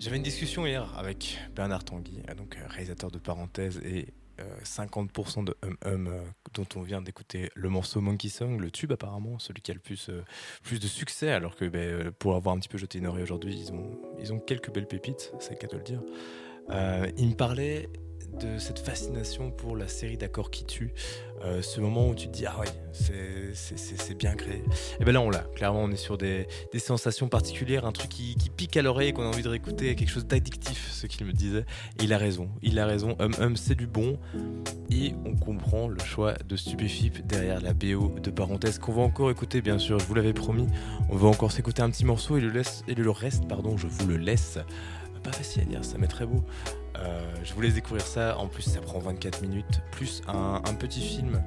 J'avais 0.00 0.16
une 0.16 0.22
discussion 0.22 0.64
hier 0.64 0.96
avec 0.96 1.38
Bernard 1.54 1.84
Tanguy, 1.84 2.22
euh, 2.30 2.34
donc 2.34 2.56
euh, 2.56 2.66
réalisateur 2.68 3.10
de 3.10 3.18
Parenthèse 3.18 3.82
et 3.84 4.06
euh, 4.40 4.44
50% 4.64 5.44
de 5.44 5.54
Hum 5.62 5.76
Hum 5.84 6.06
euh, 6.06 6.22
dont 6.54 6.66
on 6.74 6.80
vient 6.80 7.02
d'écouter 7.02 7.50
le 7.54 7.68
morceau 7.68 8.00
Monkey 8.00 8.30
Song, 8.30 8.58
le 8.58 8.70
tube 8.70 8.92
apparemment, 8.92 9.38
celui 9.38 9.60
qui 9.60 9.70
a 9.72 9.74
le 9.74 9.80
plus, 9.80 10.08
euh, 10.08 10.24
plus 10.62 10.80
de 10.80 10.86
succès, 10.86 11.30
alors 11.30 11.54
que 11.54 11.66
ben, 11.66 11.80
euh, 11.80 12.10
pour 12.18 12.34
avoir 12.34 12.56
un 12.56 12.58
petit 12.60 12.70
peu 12.70 12.78
jeté 12.78 12.98
une 12.98 13.08
oreille 13.08 13.24
aujourd'hui, 13.24 13.54
ils 13.54 13.72
ont, 13.74 14.00
ils 14.18 14.32
ont 14.32 14.38
quelques 14.38 14.72
belles 14.72 14.88
pépites, 14.88 15.34
c'est 15.38 15.58
cas 15.58 15.66
de 15.66 15.76
le 15.76 15.82
dire. 15.82 16.02
Euh, 16.70 17.06
il 17.18 17.28
me 17.28 17.34
parlait 17.34 17.90
de 18.38 18.56
cette 18.56 18.78
fascination 18.78 19.50
pour 19.50 19.76
la 19.76 19.86
série 19.86 20.16
d'accords 20.16 20.50
qui 20.50 20.64
tuent, 20.64 20.94
euh, 21.42 21.62
ce 21.62 21.80
moment 21.80 22.08
où 22.08 22.14
tu 22.14 22.26
te 22.28 22.32
dis 22.32 22.46
ah 22.46 22.58
ouais 22.60 22.66
c'est- 22.92 24.14
bien 24.18 24.34
créé. 24.34 24.62
Et 24.98 25.04
ben 25.04 25.12
là 25.12 25.20
on 25.20 25.30
l'a, 25.30 25.44
clairement 25.54 25.84
on 25.84 25.90
est 25.90 25.96
sur 25.96 26.18
des, 26.18 26.46
sensations 26.78 27.28
particulières, 27.28 27.86
un 27.86 27.92
truc 27.92 28.10
qui, 28.10 28.36
pique 28.54 28.76
à 28.76 28.82
l'oreille, 28.82 29.12
qu'on 29.12 29.22
a 29.22 29.26
envie 29.26 29.42
de 29.42 29.48
réécouter, 29.48 29.94
quelque 29.94 30.10
chose 30.10 30.26
d'addictif, 30.26 30.90
ce 30.92 31.06
qu'il 31.06 31.26
me 31.26 31.32
disait. 31.32 31.64
Et 32.00 32.04
il 32.04 32.12
a 32.12 32.18
raison, 32.18 32.48
il 32.62 32.78
a 32.78 32.86
raison, 32.86 33.16
Hum 33.20 33.32
Hum 33.40 33.56
c'est 33.56 33.74
du 33.74 33.86
bon, 33.86 34.18
et 34.90 35.14
on 35.24 35.36
comprend 35.36 35.88
le 35.88 35.98
choix 36.00 36.34
de 36.46 36.56
Stupéfip 36.56 37.26
derrière 37.26 37.60
la 37.60 37.72
BO 37.72 38.12
de 38.22 38.30
parenthèse 38.30 38.78
qu'on 38.78 38.92
va 38.92 39.02
encore 39.02 39.30
écouter 39.30 39.62
bien 39.62 39.78
sûr, 39.78 39.98
je 39.98 40.04
vous 40.04 40.14
l'avais 40.14 40.32
promis, 40.32 40.66
on 41.08 41.16
va 41.16 41.28
encore 41.28 41.52
s'écouter 41.52 41.82
un 41.82 41.90
petit 41.90 42.04
morceau 42.04 42.36
et 42.36 42.40
le, 42.40 42.50
laisse, 42.50 42.82
et 42.88 42.94
le 42.94 43.10
reste, 43.10 43.46
pardon, 43.48 43.76
je 43.76 43.86
vous 43.86 44.06
le 44.06 44.16
laisse. 44.16 44.58
Pas 45.22 45.32
facile 45.32 45.62
à 45.62 45.64
dire, 45.66 45.84
ça 45.84 45.98
m'est 45.98 46.06
très 46.06 46.26
beau. 46.26 46.42
Euh, 47.00 47.20
je 47.42 47.54
vous 47.54 47.60
laisse 47.60 47.74
découvrir 47.74 48.06
ça. 48.06 48.36
En 48.38 48.46
plus, 48.46 48.62
ça 48.62 48.80
prend 48.80 48.98
24 48.98 49.42
minutes, 49.42 49.80
plus 49.90 50.22
un, 50.28 50.60
un 50.64 50.74
petit 50.74 51.00
film, 51.00 51.42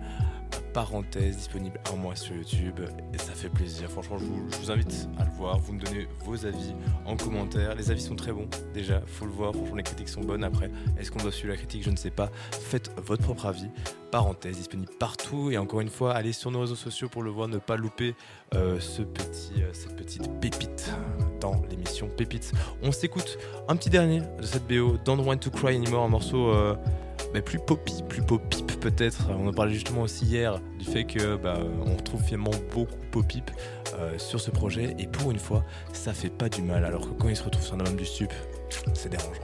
parenthèse, 0.73 1.37
disponible 1.37 1.79
un 1.91 1.95
mois 1.95 2.15
sur 2.15 2.35
YouTube. 2.35 2.79
Et 3.13 3.17
ça 3.17 3.33
fait 3.33 3.49
plaisir. 3.49 3.89
Franchement, 3.89 4.17
je 4.17 4.25
vous, 4.25 4.71
invite 4.71 5.07
à 5.19 5.25
le 5.25 5.31
voir. 5.31 5.57
Vous 5.59 5.73
me 5.73 5.79
donnez 5.79 6.07
vos 6.25 6.45
avis 6.45 6.73
en 7.05 7.15
commentaire. 7.15 7.75
Les 7.75 7.91
avis 7.91 8.01
sont 8.01 8.15
très 8.15 8.31
bons, 8.31 8.47
déjà, 8.73 9.01
faut 9.05 9.25
le 9.25 9.31
voir. 9.31 9.53
Franchement, 9.53 9.75
les 9.75 9.83
critiques 9.83 10.09
sont 10.09 10.21
bonnes. 10.21 10.43
Après, 10.43 10.69
est-ce 10.99 11.11
qu'on 11.11 11.19
doit 11.19 11.31
suivre 11.31 11.51
la 11.51 11.57
critique? 11.57 11.83
Je 11.83 11.89
ne 11.89 11.97
sais 11.97 12.11
pas. 12.11 12.29
Faites 12.51 12.91
votre 12.97 13.23
propre 13.23 13.45
avis. 13.45 13.69
Parenthèse, 14.11 14.57
disponible 14.57 14.91
partout. 14.99 15.51
Et 15.51 15.57
encore 15.57 15.81
une 15.81 15.89
fois, 15.89 16.13
allez 16.13 16.33
sur 16.33 16.51
nos 16.51 16.61
réseaux 16.61 16.75
sociaux 16.75 17.09
pour 17.09 17.23
le 17.23 17.31
voir, 17.31 17.47
ne 17.47 17.57
pas 17.57 17.77
louper 17.77 18.15
euh, 18.53 18.79
ce 18.79 19.01
petit, 19.01 19.63
euh, 19.63 19.69
cette 19.73 19.95
petite 19.95 20.29
pépite 20.39 20.91
dans 21.39 21.61
l'émission 21.69 22.07
Pépites. 22.07 22.51
On 22.81 22.91
s'écoute 22.91 23.37
un 23.67 23.75
petit 23.75 23.89
dernier 23.89 24.21
de 24.39 24.43
cette 24.43 24.67
BO, 24.67 24.97
Don't 25.03 25.19
Want 25.19 25.37
to 25.37 25.49
Cry 25.49 25.75
Anymore, 25.75 26.05
un 26.05 26.09
morceau 26.09 26.49
euh, 26.49 26.75
bah, 27.33 27.41
plus 27.41 27.59
poppy, 27.59 28.03
plus 28.07 28.21
pop-pip 28.21 28.79
peut-être. 28.79 29.29
On 29.29 29.47
en 29.47 29.53
parlait 29.53 29.73
justement 29.73 30.01
aussi 30.01 30.25
hier 30.25 30.59
du 30.77 30.85
fait 30.85 31.03
que 31.05 31.35
bah, 31.35 31.57
on 31.85 31.95
retrouve 31.95 32.21
finalement 32.21 32.51
beaucoup 32.71 32.95
pop-pip 33.11 33.49
euh, 33.95 34.17
sur 34.17 34.39
ce 34.39 34.51
projet 34.51 34.95
et 34.99 35.07
pour 35.07 35.31
une 35.31 35.39
fois, 35.39 35.63
ça 35.93 36.13
fait 36.13 36.29
pas 36.29 36.49
du 36.49 36.61
mal. 36.61 36.85
Alors 36.85 37.09
que 37.09 37.13
quand 37.21 37.29
il 37.29 37.35
se 37.35 37.43
retrouve 37.43 37.63
sur 37.63 37.75
un 37.75 37.79
album 37.79 37.95
du 37.95 38.05
stup, 38.05 38.31
c'est 38.93 39.09
dérangeant. 39.09 39.41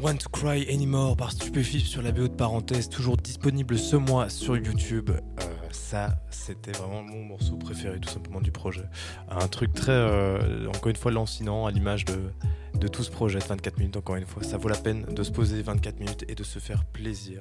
Don't 0.00 0.06
Want 0.06 0.16
to 0.16 0.28
Cry 0.30 0.66
Anymore 0.72 1.16
par 1.16 1.30
Stupéfip 1.30 1.86
sur 1.86 2.00
la 2.00 2.12
BO 2.12 2.28
de 2.28 2.34
parenthèse, 2.34 2.88
toujours 2.88 3.16
disponible 3.16 3.78
ce 3.78 3.96
mois 3.96 4.30
sur 4.30 4.56
YouTube. 4.56 5.10
Euh, 5.10 5.42
ça, 5.72 6.16
c'était 6.30 6.72
vraiment 6.72 7.02
mon 7.02 7.24
morceau 7.24 7.56
préféré 7.56 7.98
tout 8.00 8.08
simplement 8.08 8.40
du 8.40 8.50
projet. 8.50 8.84
Un 9.28 9.48
truc 9.48 9.72
très, 9.74 9.92
euh, 9.92 10.66
encore 10.68 10.88
une 10.88 10.96
fois, 10.96 11.10
lancinant 11.10 11.66
à 11.66 11.70
l'image 11.70 12.04
de, 12.06 12.30
de 12.78 12.88
tout 12.88 13.02
ce 13.02 13.10
projet 13.10 13.40
de 13.40 13.44
24 13.44 13.78
minutes, 13.78 13.96
encore 13.96 14.16
une 14.16 14.26
fois. 14.26 14.42
Ça 14.42 14.56
vaut 14.56 14.68
la 14.68 14.78
peine 14.78 15.04
de 15.04 15.22
se 15.22 15.30
poser 15.32 15.60
24 15.60 15.98
minutes 15.98 16.24
et 16.28 16.34
de 16.34 16.44
se 16.44 16.58
faire 16.58 16.84
plaisir. 16.84 17.38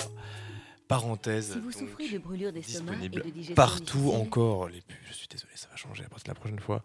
Parenthèse. 0.89 1.53
Si 1.53 1.59
vous 1.59 1.71
souffrez 1.71 2.09
de 2.09 2.17
brûlures 2.17 2.55
et 2.55 2.61
disponible 2.61 3.21
de 3.23 3.29
digestion 3.29 3.55
partout 3.55 4.11
encore. 4.11 4.67
Les 4.67 4.81
pubs, 4.81 4.97
je 5.07 5.13
suis 5.13 5.27
désolé, 5.27 5.51
ça 5.55 5.67
va 5.69 5.77
changer 5.77 6.03
après 6.03 6.19
la 6.27 6.33
prochaine 6.33 6.59
fois. 6.59 6.81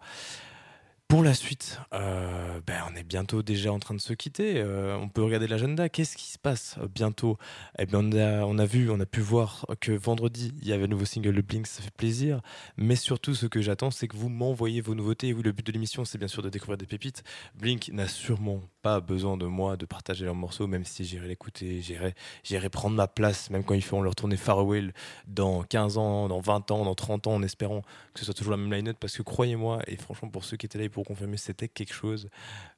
Pour 1.15 1.23
la 1.23 1.33
suite, 1.33 1.79
euh, 1.93 2.59
ben, 2.67 2.83
on 2.91 2.95
est 2.97 3.05
bientôt 3.05 3.41
déjà 3.41 3.71
en 3.71 3.79
train 3.79 3.93
de 3.93 4.01
se 4.01 4.11
quitter. 4.11 4.55
Euh, 4.57 4.97
on 4.97 5.07
peut 5.07 5.23
regarder 5.23 5.47
l'agenda. 5.47 5.87
Qu'est-ce 5.87 6.17
qui 6.17 6.25
se 6.25 6.37
passe 6.37 6.77
bientôt? 6.93 7.37
Eh 7.79 7.85
bien, 7.85 8.01
on 8.01 8.59
a, 8.59 8.65
vu, 8.65 8.89
on 8.89 8.99
a 8.99 9.05
pu 9.05 9.21
voir 9.21 9.65
que 9.79 9.93
vendredi, 9.93 10.53
il 10.61 10.67
y 10.67 10.73
avait 10.73 10.83
un 10.83 10.87
nouveau 10.87 11.05
single 11.05 11.33
de 11.33 11.39
Blink, 11.39 11.67
ça 11.67 11.81
fait 11.81 11.95
plaisir. 11.95 12.41
Mais 12.75 12.97
surtout, 12.97 13.33
ce 13.33 13.45
que 13.45 13.61
j'attends, 13.61 13.91
c'est 13.91 14.09
que 14.09 14.17
vous 14.17 14.27
m'envoyez 14.27 14.81
vos 14.81 14.93
nouveautés. 14.93 15.33
Oui, 15.33 15.41
le 15.41 15.53
but 15.53 15.65
de 15.65 15.71
l'émission, 15.71 16.03
c'est 16.03 16.17
bien 16.17 16.27
sûr 16.27 16.43
de 16.43 16.49
découvrir 16.49 16.77
des 16.77 16.85
pépites. 16.85 17.23
Blink 17.55 17.91
n'a 17.93 18.09
sûrement 18.09 18.59
pas 18.85 18.99
besoin 18.99 19.35
de 19.35 19.47
moi 19.47 19.77
de 19.77 19.87
partager 19.87 20.25
leurs 20.25 20.35
morceaux, 20.35 20.67
même 20.67 20.85
si 20.85 21.05
j'irai 21.05 21.27
l'écouter, 21.27 21.81
j'irai, 21.81 22.69
prendre 22.69 22.95
ma 22.95 23.07
place, 23.07 23.49
même 23.49 23.63
quand 23.63 23.73
ils 23.73 23.81
feront 23.81 24.03
leur 24.03 24.13
tournée 24.13 24.37
Far 24.37 24.59
Away 24.59 24.93
dans 25.25 25.63
15 25.63 25.97
ans, 25.97 26.27
dans 26.27 26.39
20 26.39 26.69
ans, 26.69 26.85
dans 26.85 26.93
30 26.93 27.25
ans, 27.25 27.33
en 27.33 27.41
espérant 27.41 27.81
que 28.13 28.19
ce 28.19 28.25
soit 28.25 28.35
toujours 28.35 28.51
la 28.51 28.57
même 28.57 28.71
line-up. 28.71 28.97
Parce 28.99 29.17
que 29.17 29.23
croyez-moi, 29.23 29.81
et 29.87 29.97
franchement, 29.97 30.29
pour 30.29 30.45
ceux 30.45 30.55
qui 30.55 30.67
étaient 30.67 30.77
là 30.77 30.87
pour 30.87 31.03
confirmer, 31.03 31.37
c'était 31.37 31.67
quelque 31.67 31.95
chose. 31.95 32.29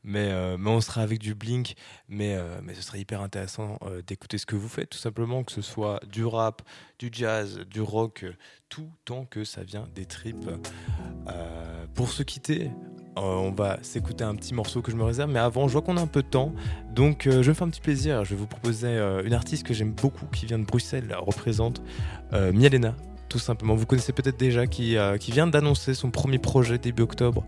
Mais, 0.05 0.29
euh, 0.31 0.55
mais 0.57 0.69
on 0.69 0.79
sera 0.79 1.01
avec 1.01 1.19
du 1.19 1.35
Blink, 1.35 1.75
mais, 2.07 2.37
euh, 2.37 2.61
mais 2.63 2.73
ce 2.73 2.83
serait 2.83 3.01
hyper 3.01 3.19
intéressant 3.19 3.77
euh, 3.81 4.01
d'écouter 4.01 4.37
ce 4.37 4.45
que 4.45 4.55
vous 4.55 4.69
faites, 4.69 4.91
tout 4.91 4.97
simplement, 4.97 5.43
que 5.43 5.51
ce 5.51 5.61
soit 5.61 5.99
du 6.09 6.23
rap, 6.23 6.61
du 6.99 7.09
jazz, 7.11 7.59
du 7.69 7.81
rock, 7.81 8.23
tout 8.69 8.89
tant 9.03 9.25
que 9.25 9.43
ça 9.43 9.65
vient 9.65 9.89
des 9.93 10.05
tripes. 10.05 10.49
Pour 11.95 12.11
se 12.11 12.23
quitter, 12.23 12.71
on 13.21 13.51
va 13.51 13.77
s'écouter 13.81 14.23
un 14.23 14.35
petit 14.35 14.53
morceau 14.53 14.81
que 14.81 14.91
je 14.91 14.95
me 14.95 15.03
réserve, 15.03 15.31
mais 15.31 15.39
avant, 15.39 15.67
je 15.67 15.73
vois 15.73 15.81
qu'on 15.81 15.97
a 15.97 16.01
un 16.01 16.07
peu 16.07 16.21
de 16.21 16.27
temps, 16.27 16.53
donc 16.93 17.27
euh, 17.27 17.43
je 17.43 17.49
me 17.49 17.53
fais 17.53 17.63
un 17.63 17.69
petit 17.69 17.81
plaisir. 17.81 18.23
Je 18.25 18.31
vais 18.31 18.35
vous 18.35 18.47
proposer 18.47 18.87
euh, 18.87 19.23
une 19.23 19.33
artiste 19.33 19.65
que 19.65 19.73
j'aime 19.73 19.91
beaucoup, 19.91 20.25
qui 20.27 20.45
vient 20.45 20.59
de 20.59 20.65
Bruxelles, 20.65 21.07
elle 21.09 21.17
représente 21.17 21.81
euh, 22.33 22.51
Mialena. 22.53 22.95
Tout 23.29 23.39
simplement, 23.39 23.75
vous 23.75 23.85
connaissez 23.85 24.13
peut-être 24.13 24.37
déjà 24.37 24.67
qui, 24.67 24.95
euh, 24.95 25.17
qui 25.17 25.31
vient 25.31 25.47
d'annoncer 25.47 25.93
son 25.93 26.11
premier 26.11 26.39
projet 26.39 26.77
début 26.77 27.03
octobre. 27.03 27.43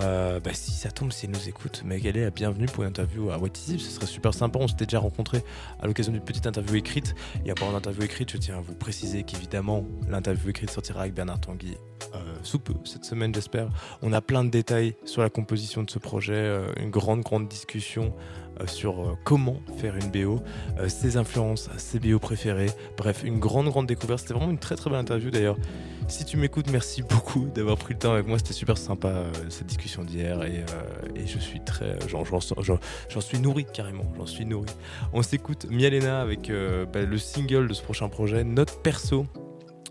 Euh, 0.00 0.40
bah, 0.40 0.50
si 0.52 0.72
ça 0.72 0.90
tombe, 0.90 1.12
si 1.12 1.26
elle 1.26 1.32
nous 1.32 1.48
écoute, 1.48 1.82
mais 1.84 1.98
est 1.98 2.12
la 2.12 2.30
bienvenue 2.30 2.66
pour 2.66 2.82
une 2.82 2.88
interview 2.88 3.30
à 3.30 3.38
What 3.38 3.48
Is 3.48 3.74
It, 3.74 3.80
ce 3.80 3.90
serait 3.90 4.06
super 4.06 4.34
sympa. 4.34 4.58
On 4.60 4.66
s'était 4.66 4.86
déjà 4.86 4.98
rencontrés 4.98 5.44
à 5.80 5.86
l'occasion 5.86 6.12
d'une 6.12 6.22
petite 6.22 6.46
interview 6.46 6.76
écrite. 6.76 7.14
Et 7.44 7.50
à 7.50 7.54
part 7.54 7.70
l'interview 7.70 8.02
écrite, 8.02 8.32
je 8.32 8.38
tiens 8.38 8.58
à 8.58 8.60
vous 8.60 8.74
préciser 8.74 9.22
qu'évidemment, 9.22 9.84
l'interview 10.08 10.50
écrite 10.50 10.70
sortira 10.70 11.02
avec 11.02 11.14
Bernard 11.14 11.40
Tanguy 11.40 11.76
euh, 12.14 12.18
sous 12.42 12.58
peu, 12.58 12.74
cette 12.84 13.04
semaine, 13.04 13.32
j'espère. 13.32 13.68
On 14.02 14.12
a 14.12 14.20
plein 14.20 14.42
de 14.42 14.50
détails 14.50 14.96
sur 15.04 15.22
la 15.22 15.30
composition 15.30 15.84
de 15.84 15.90
ce 15.90 16.00
projet, 16.00 16.58
une 16.76 16.90
grande, 16.90 17.20
grande 17.20 17.46
discussion 17.46 18.14
sur 18.66 19.00
euh, 19.00 19.16
comment 19.24 19.60
faire 19.78 19.96
une 19.96 20.10
BO, 20.10 20.40
euh, 20.78 20.88
ses 20.88 21.16
influences, 21.16 21.70
ses 21.76 21.98
BO 21.98 22.18
préférés. 22.18 22.70
Bref, 22.96 23.22
une 23.24 23.38
grande, 23.38 23.68
grande 23.68 23.86
découverte. 23.86 24.20
C'était 24.20 24.34
vraiment 24.34 24.50
une 24.50 24.58
très, 24.58 24.76
très 24.76 24.90
belle 24.90 25.00
interview 25.00 25.30
d'ailleurs. 25.30 25.56
Si 26.10 26.24
tu 26.24 26.36
m'écoutes, 26.36 26.68
merci 26.72 27.02
beaucoup 27.08 27.46
d'avoir 27.54 27.76
pris 27.76 27.94
le 27.94 28.00
temps 28.00 28.12
avec 28.12 28.26
moi. 28.26 28.36
C'était 28.36 28.52
super 28.52 28.76
sympa 28.76 29.08
euh, 29.08 29.32
cette 29.48 29.68
discussion 29.68 30.02
d'hier 30.02 30.42
et, 30.42 30.58
euh, 30.58 31.14
et 31.14 31.26
je 31.26 31.38
suis 31.38 31.60
très, 31.60 31.98
j'en, 32.08 32.24
suis 33.20 33.38
nourri 33.38 33.64
carrément. 33.72 34.04
J'en 34.16 34.26
suis 34.26 34.44
nourri. 34.44 34.70
On 35.12 35.22
s'écoute 35.22 35.66
Mialena 35.70 36.20
avec 36.20 36.50
euh, 36.50 36.84
bah, 36.84 37.02
le 37.02 37.16
single 37.16 37.68
de 37.68 37.74
ce 37.74 37.82
prochain 37.82 38.08
projet, 38.08 38.42
Note 38.42 38.82
Perso. 38.82 39.26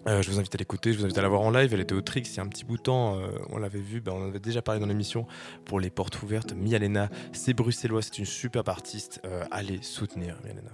Euh, 0.08 0.22
je 0.22 0.32
vous 0.32 0.39
invite 0.39 0.56
à 0.56 0.58
l'écouter, 0.58 0.93
je 0.93 0.97
vous 0.97 1.06
invite 1.06 1.18
à 1.18 1.22
la 1.22 1.28
voir 1.28 1.41
en 1.41 1.52
live. 1.52 1.74
Elle 1.74 1.82
était 1.82 1.93
au 1.93 2.02
Trix 2.02 2.22
il 2.22 2.38
y 2.38 2.39
a 2.39 2.43
un 2.43 2.47
petit 2.47 2.64
bout 2.64 2.78
de 2.78 2.82
temps. 2.82 3.18
euh, 3.20 3.32
on 3.50 3.58
l'avait 3.58 3.82
vu, 3.82 4.00
ben, 4.02 4.14
on 4.14 4.24
en 4.24 4.28
avait 4.28 4.39
déjà 4.39 4.62
parlé 4.62 4.80
dans 4.80 4.88
l'émission 4.88 5.28
pour 5.66 5.80
les 5.80 5.89
portes 5.89 6.22
ouvertes. 6.24 6.54
Mialena, 6.54 7.10
c'est 7.34 7.54
bruxellois, 7.54 8.02
c'est 8.02 8.18
une 8.18 8.26
superbe 8.26 8.70
artiste. 8.70 9.22
Euh, 9.26 9.43
allez 9.52 9.82
soutenir 9.82 10.38
Mialena. 10.43 10.72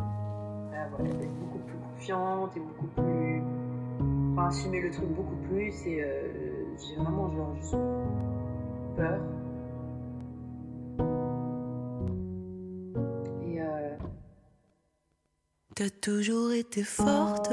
Euh, 0.00 0.86
voilà, 0.96 1.14
d'être 1.14 1.34
beaucoup 1.40 1.58
plus 1.58 1.78
confiante 1.78 2.56
et 2.56 2.60
beaucoup 2.60 2.86
plus. 2.86 3.42
Enfin, 4.32 4.46
assumer 4.46 4.80
le 4.80 4.90
truc 4.90 5.08
beaucoup 5.08 5.36
plus. 5.48 5.74
Et 5.86 6.04
j'ai 6.78 6.94
vraiment 6.96 7.30
genre 7.34 7.56
juste 7.56 7.76
peur. 8.96 9.20
T'as 15.78 15.90
toujours 15.90 16.50
été 16.50 16.82
forte. 16.82 17.52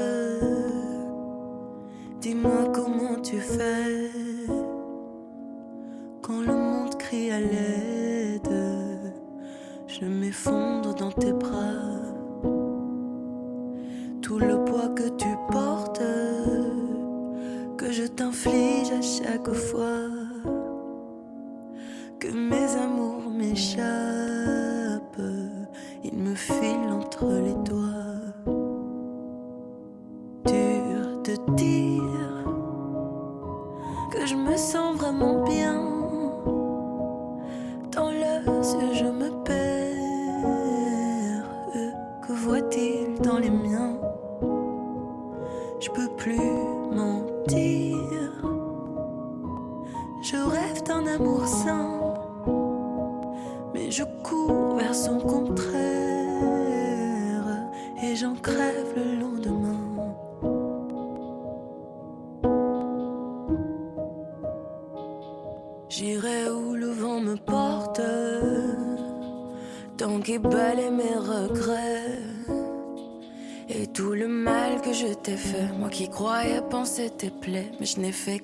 Dis-moi 2.20 2.72
comment 2.74 3.22
tu 3.22 3.38
fais 3.38 4.10
je 77.96 78.02
n'ai 78.02 78.12
fait 78.12 78.40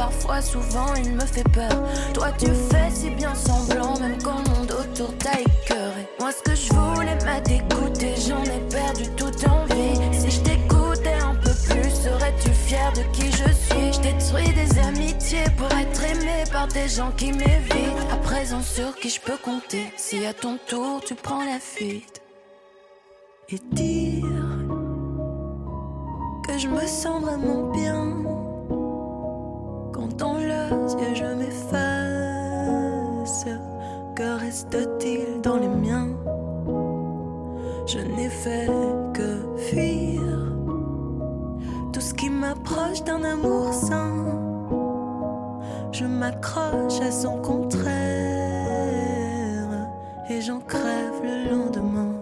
parfois, 0.00 0.40
souvent, 0.40 0.94
il 0.94 1.12
me 1.12 1.26
fait 1.26 1.48
peur. 1.50 1.76
Toi, 2.14 2.28
tu 2.38 2.46
fais 2.46 2.90
si 2.90 3.10
bien 3.10 3.34
semblant, 3.34 3.98
même 3.98 4.16
quand 4.22 4.38
le 4.38 4.50
monde 4.54 4.72
autour 4.72 5.12
t'a 5.18 5.38
écœuré. 5.38 6.08
Moi, 6.18 6.30
ce 6.32 6.42
que 6.42 6.56
je 6.56 6.72
voulais 6.72 7.18
m'a 7.26 7.38
dégoûté, 7.40 8.14
j'en 8.26 8.42
ai 8.44 8.60
perdu 8.70 9.04
toute 9.18 9.46
envie. 9.46 9.96
Si 10.18 10.30
je 10.30 10.40
t'écoutais 10.40 11.18
un 11.30 11.34
peu 11.34 11.52
plus, 11.68 11.90
serais-tu 12.04 12.48
fier 12.48 12.90
de 12.94 13.02
qui 13.14 13.26
je 13.30 13.50
suis? 13.64 13.92
Je 13.92 14.00
détruis 14.00 14.52
des 14.54 14.78
amitiés 14.78 15.50
pour 15.58 15.70
être 15.78 16.02
aimé 16.02 16.44
par 16.50 16.66
des 16.68 16.88
gens 16.88 17.12
qui 17.18 17.32
m'évitent. 17.32 18.00
À 18.10 18.16
présent, 18.16 18.62
sur 18.62 18.96
qui 18.96 19.10
je 19.10 19.20
peux 19.20 19.36
compter? 19.36 19.92
Si 19.98 20.24
à 20.24 20.32
ton 20.32 20.56
tour 20.66 21.02
tu 21.06 21.14
prends 21.14 21.44
la 21.44 21.60
fuite 21.60 22.22
et 23.50 23.58
dire 23.72 24.46
que 26.46 26.56
je 26.56 26.68
me 26.68 26.86
sens 26.86 27.22
vraiment 27.22 27.70
bien 27.70 28.16
quand 30.00 30.16
dans 30.16 30.34
leurs 30.34 30.98
yeux 30.98 31.14
je 31.14 31.24
m'efface. 31.24 31.80
Que 34.14 34.38
reste-t-il 34.38 35.40
dans 35.42 35.56
les 35.56 35.68
miens? 35.68 36.08
Je 37.86 37.98
n'ai 37.98 38.28
fait 38.28 38.68
que 39.14 39.42
fuir 39.56 40.20
tout 41.92 42.00
ce 42.00 42.14
qui 42.14 42.30
m'approche 42.30 43.02
d'un 43.04 43.24
amour 43.24 43.72
sain. 43.72 44.26
Je 45.92 46.04
m'accroche 46.04 47.00
à 47.00 47.10
son 47.10 47.38
contraire 47.38 47.90
et 50.28 50.40
j'en 50.40 50.60
crève 50.60 51.20
le 51.22 51.50
lendemain. 51.50 52.19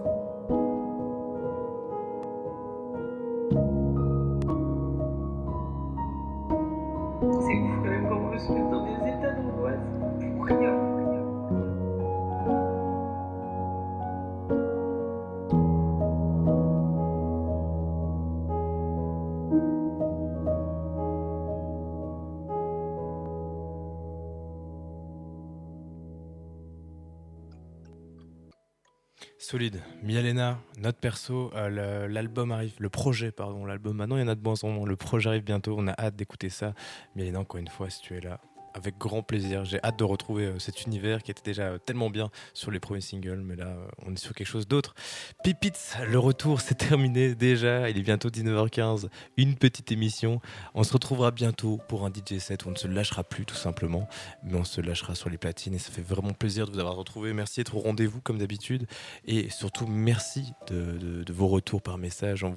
Solide. 29.49 29.81
Mialena, 30.03 30.59
notre 30.77 30.99
perso, 30.99 31.51
euh, 31.55 32.07
l'album 32.07 32.51
arrive, 32.51 32.75
le 32.77 32.89
projet, 32.89 33.31
pardon, 33.31 33.65
l'album. 33.65 33.97
Maintenant, 33.97 34.17
il 34.17 34.19
y 34.19 34.23
en 34.23 34.27
a 34.27 34.35
de 34.35 34.43
moins 34.43 34.53
en. 34.61 34.85
Le 34.85 34.95
projet 34.95 35.29
arrive 35.29 35.43
bientôt. 35.43 35.75
On 35.75 35.87
a 35.87 35.93
hâte 35.99 36.15
d'écouter 36.15 36.49
ça. 36.49 36.75
Mialena, 37.15 37.39
encore 37.39 37.59
une 37.59 37.67
fois, 37.67 37.89
si 37.89 37.99
tu 37.99 38.15
es 38.15 38.21
là, 38.21 38.39
avec 38.73 38.97
grand 38.97 39.23
plaisir. 39.23 39.65
J'ai 39.65 39.79
hâte 39.83 39.97
de 39.97 40.03
retrouver 40.03 40.45
euh, 40.45 40.59
cet 40.59 40.85
univers 40.85 41.23
qui 41.23 41.31
était 41.31 41.41
déjà 41.43 41.63
euh, 41.63 41.77
tellement 41.77 42.09
bien 42.09 42.29
sur 42.53 42.71
les 42.71 42.79
premiers 42.79 43.01
singles, 43.01 43.41
mais 43.43 43.55
là, 43.55 43.67
euh, 43.67 43.87
on 44.05 44.13
est 44.13 44.19
sur 44.19 44.33
quelque 44.33 44.47
chose 44.47 44.67
d'autre. 44.67 44.95
Pipites, 45.43 45.97
le 46.07 46.19
retour, 46.19 46.61
c'est 46.61 46.75
terminé 46.75 47.35
déjà. 47.35 47.89
Il 47.89 47.97
est 47.97 48.03
bientôt 48.03 48.29
19h15. 48.29 49.07
Une 49.37 49.55
petite 49.55 49.91
émission. 49.91 50.41
On 50.73 50.83
se 50.83 50.93
retrouvera 50.93 51.31
bientôt 51.31 51.79
pour 51.87 52.05
un 52.05 52.09
DJ 52.09 52.39
set 52.39 52.65
où 52.65 52.69
on 52.69 52.71
ne 52.71 52.77
se 52.77 52.87
lâchera 52.87 53.23
plus, 53.23 53.45
tout 53.45 53.55
simplement, 53.55 54.07
mais 54.43 54.55
on 54.55 54.63
se 54.63 54.81
lâchera 54.81 55.15
sur 55.15 55.29
les 55.29 55.37
platines. 55.37 55.73
Et 55.73 55.79
ça 55.79 55.91
fait 55.91 56.01
vraiment 56.01 56.33
plaisir 56.33 56.67
de 56.67 56.71
vous 56.71 56.79
avoir 56.79 56.95
retrouvé. 56.95 57.33
Merci 57.33 57.59
d'être 57.61 57.75
au 57.75 57.79
rendez-vous, 57.79 58.21
comme 58.21 58.37
d'habitude. 58.37 58.87
Et 59.25 59.49
surtout, 59.49 59.87
merci 59.87 60.53
de, 60.67 61.25
vos 61.31 61.47
retours 61.47 61.81
par 61.81 61.97
message. 61.97 62.43
On 62.43 62.55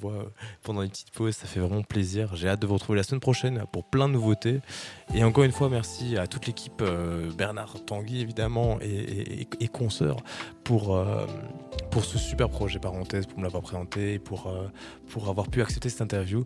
pendant 0.63 0.83
les 0.83 0.89
petites 0.89 1.11
pauses, 1.11 1.37
ça 1.37 1.47
fait 1.47 1.61
vraiment 1.61 1.83
plaisir. 1.83 2.35
J'ai 2.35 2.49
hâte 2.49 2.61
de 2.61 2.67
vous 2.67 2.75
retrouver 2.75 2.97
la 2.97 3.03
semaine 3.03 3.21
prochaine 3.21 3.65
pour 3.73 3.85
plein 3.85 4.09
de 4.09 4.15
nouveautés. 4.15 4.61
Et 5.15 5.23
encore 5.25 5.45
une 5.45 5.53
fois, 5.53 5.69
merci 5.69 6.02
à 6.19 6.27
toute 6.27 6.47
l'équipe, 6.47 6.83
euh, 6.83 7.31
Bernard 7.37 7.85
Tanguy 7.85 8.21
évidemment, 8.21 8.79
et, 8.81 9.43
et, 9.61 9.69
pour, 10.65 10.97
euh, 10.97 11.27
pour 11.91 12.05
ce 12.05 12.19
super 12.19 12.49
projet, 12.49 12.79
parenthèse, 12.79 13.27
pour 13.27 13.39
me 13.39 13.45
l'avoir 13.45 13.63
présenté, 13.63 14.19
pour, 14.19 14.49
euh, 14.49 14.69
pour 15.09 15.29
avoir 15.29 15.49
pu 15.49 15.63
accepter 15.63 15.89
cette 15.89 16.03
interview. 16.03 16.45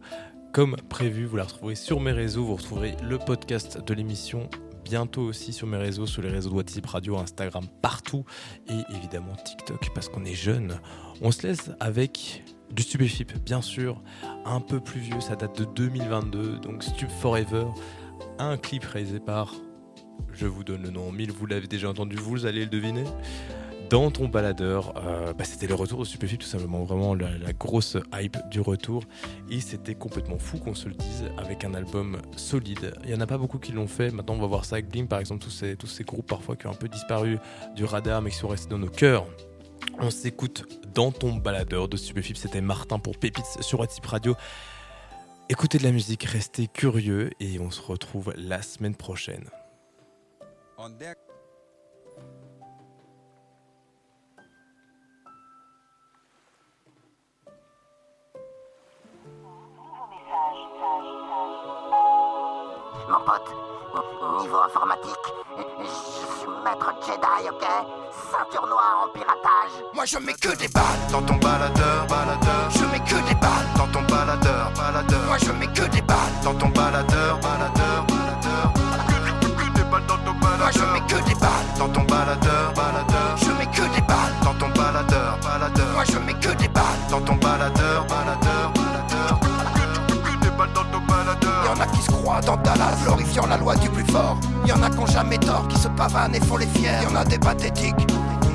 Comme 0.53 0.77
prévu, 0.89 1.27
vous 1.27 1.37
la 1.37 1.45
retrouverez 1.45 1.75
sur 1.75 2.01
mes 2.01 2.13
réseaux, 2.13 2.45
vous 2.45 2.57
retrouverez 2.57 2.97
le 3.03 3.19
podcast 3.19 3.81
de 3.85 3.95
l'émission 3.95 4.49
bientôt 4.85 5.23
aussi 5.23 5.53
sur 5.53 5.67
mes 5.67 5.77
réseaux, 5.79 6.07
sur 6.07 6.23
les 6.23 6.31
réseaux 6.31 6.51
de 6.51 6.55
WhatsApp 6.55 6.87
Radio, 6.87 7.17
Instagram, 7.19 7.65
partout, 7.83 8.25
et 8.69 8.95
évidemment 8.95 9.35
TikTok, 9.45 9.91
parce 9.95 10.09
qu'on 10.09 10.25
est 10.25 10.35
jeune. 10.35 10.79
On 11.21 11.33
se 11.33 11.47
laisse 11.47 11.73
avec 11.81 12.45
du 12.71 12.83
Stupéfip, 12.83 13.33
bien 13.45 13.63
sûr, 13.63 14.01
un 14.45 14.61
peu 14.61 14.81
plus 14.81 15.01
vieux, 15.01 15.21
ça 15.21 15.35
date 15.35 15.59
de 15.59 15.65
2022, 15.65 16.59
donc 16.59 16.85
Stup 16.85 17.11
Forever, 17.11 17.67
un 18.39 18.57
clip 18.57 18.84
réalisé 18.84 19.20
par, 19.20 19.55
je 20.32 20.47
vous 20.47 20.64
donne 20.64 20.82
le 20.82 20.91
nom 20.91 21.12
mille, 21.12 21.32
vous 21.32 21.47
l'avez 21.47 21.66
déjà 21.66 21.89
entendu, 21.89 22.16
vous 22.16 22.47
allez 22.47 22.61
le 22.61 22.70
deviner. 22.70 23.05
Dans 23.89 24.11
ton 24.11 24.26
baladeur, 24.26 24.95
euh, 24.97 25.32
bah, 25.32 25.45
c'était 25.45 25.68
le 25.68 25.74
retour 25.74 26.01
de 26.01 26.05
Stupéfip 26.05 26.41
tout 26.41 26.47
simplement, 26.47 26.82
vraiment 26.82 27.14
la, 27.14 27.53
grosse 27.53 27.97
hype 28.12 28.37
du 28.51 28.61
retour. 28.61 29.05
Et 29.49 29.61
c'était 29.61 29.95
complètement 29.95 30.39
fou 30.39 30.59
qu'on 30.59 30.74
se 30.74 30.89
le 30.89 30.95
dise 30.95 31.24
avec 31.39 31.64
un 31.64 31.72
album 31.72 32.16
solide. 32.37 32.95
Il 33.05 33.11
n'y 33.11 33.14
en 33.14 33.20
a 33.20 33.28
pas 33.28 33.39
beaucoup 33.39 33.59
qui 33.59 33.70
l'ont 33.70 33.87
fait. 33.87 34.11
Maintenant, 34.11 34.34
on 34.34 34.41
va 34.41 34.49
voir 34.49 34.64
ça 34.64 34.76
avec 34.76 34.89
Blim, 34.89 35.07
par 35.07 35.20
exemple, 35.20 35.45
tous 35.45 35.51
ces, 35.51 35.76
tous 35.76 35.87
ces 35.87 36.03
groupes 36.03 36.26
parfois 36.26 36.57
qui 36.57 36.66
ont 36.66 36.72
un 36.72 36.74
peu 36.74 36.89
disparu 36.89 37.39
du 37.76 37.84
radar 37.84 38.22
mais 38.22 38.30
qui 38.30 38.37
sont 38.37 38.49
restés 38.49 38.70
dans 38.70 38.78
nos 38.78 38.89
cœurs. 38.89 39.26
On 40.01 40.11
s'écoute 40.11 40.64
dans 40.93 41.12
ton 41.12 41.37
baladeur 41.37 41.89
de 41.89 41.97
Stupéfip. 41.97 42.37
C'était 42.37 42.61
Martin 42.61 42.99
pour 42.99 43.16
Pépites 43.16 43.59
sur 43.61 43.78
WhatsApp 43.78 44.07
Radio. 44.07 44.34
Écoutez 45.49 45.79
de 45.79 45.85
la 45.85 45.93
musique, 45.93 46.25
restez 46.25 46.67
curieux 46.67 47.31
et 47.39 47.61
on 47.61 47.71
se 47.71 47.81
retrouve 47.81 48.33
la 48.37 48.63
semaine 48.63 48.97
prochaine. 48.97 49.49
Mon 63.09 63.25
pote, 63.25 63.55
niveau 64.41 64.57
informatique, 64.57 65.13
je 65.79 65.85
suis 65.87 66.49
maître 66.65 66.93
Jedi, 67.07 67.49
ok? 67.49 67.65
Ceinture 68.33 68.67
noire 68.67 69.05
en 69.07 69.13
piratage. 69.13 69.85
Moi 69.95 70.05
je 70.07 70.19
mets 70.19 70.35
que 70.35 70.57
des 70.57 70.69
balles 70.69 70.83
dans 71.13 71.23
ton 71.23 71.37
baladeur, 71.37 72.05
baladeur. 72.09 72.71
Je 72.71 72.85
mets 72.87 72.99
que 72.99 73.29
des 73.29 73.35
balles 73.37 73.76
baladeur. 74.87 75.20
Moi 75.26 75.39
je 75.39 75.53
mets 75.53 75.66
que 75.66 75.84
des 75.91 76.03
balles 76.03 76.37
dans 76.45 76.55
ton 76.55 76.68
baladeur, 76.68 77.39
baladeur, 77.41 78.07
baladeur. 78.09 78.72
Que, 79.09 79.47
que, 79.47 79.51
que 79.51 79.78
des 79.78 79.84
balles 79.91 80.07
dans 80.07 80.18
ton 80.18 80.34
baladeur. 80.39 80.61
Moi 80.61 80.70
je 80.72 80.84
mets 80.93 81.07
que 81.07 81.28
des 81.28 81.34
balles 81.34 81.68
dans 81.78 81.89
ton 81.89 82.05
baladeur, 82.05 82.72
baladeur. 82.76 83.37
Je 83.37 83.51
mets 83.59 83.66
que 83.66 83.95
des 83.95 84.03
balles 84.03 84.34
dans 84.43 84.55
ton 84.55 84.68
baladeur, 84.68 85.39
baladeur. 85.43 85.93
Moi 85.95 86.05
je 86.05 86.18
mets 86.18 86.34
que 86.34 86.53
des 86.62 86.68
balles 86.68 87.03
dans 87.11 87.20
ton 87.20 87.34
baladeur, 87.34 88.07
baladeur, 88.07 88.72
baladeur. 88.74 89.41
Que, 89.41 90.12
que, 90.12 90.16
que 90.24 90.45
des 90.45 90.51
balles 90.57 90.72
dans 90.74 90.84
ton 90.84 91.01
baladeur. 91.07 91.64
Y'en 91.66 91.80
a 91.80 91.87
qui 91.87 92.03
se 92.03 92.11
croient 92.11 92.41
dans 92.41 92.57
Dallas, 92.57 92.97
glorifiant 93.05 93.47
la 93.47 93.57
loi 93.57 93.74
du 93.76 93.89
plus 93.91 94.07
fort. 94.07 94.39
Y'en 94.66 94.82
a 94.82 94.91
qui 94.91 94.99
ont 94.99 95.07
jamais 95.07 95.39
tort, 95.39 95.66
qui 95.68 95.78
se 95.78 95.89
pavanent 95.89 96.34
et 96.34 96.41
font 96.41 96.59
les 96.59 96.66
fiers. 96.66 97.03
Y'en 97.03 97.16
a 97.16 97.24
des 97.24 97.39
pathétiques 97.39 98.07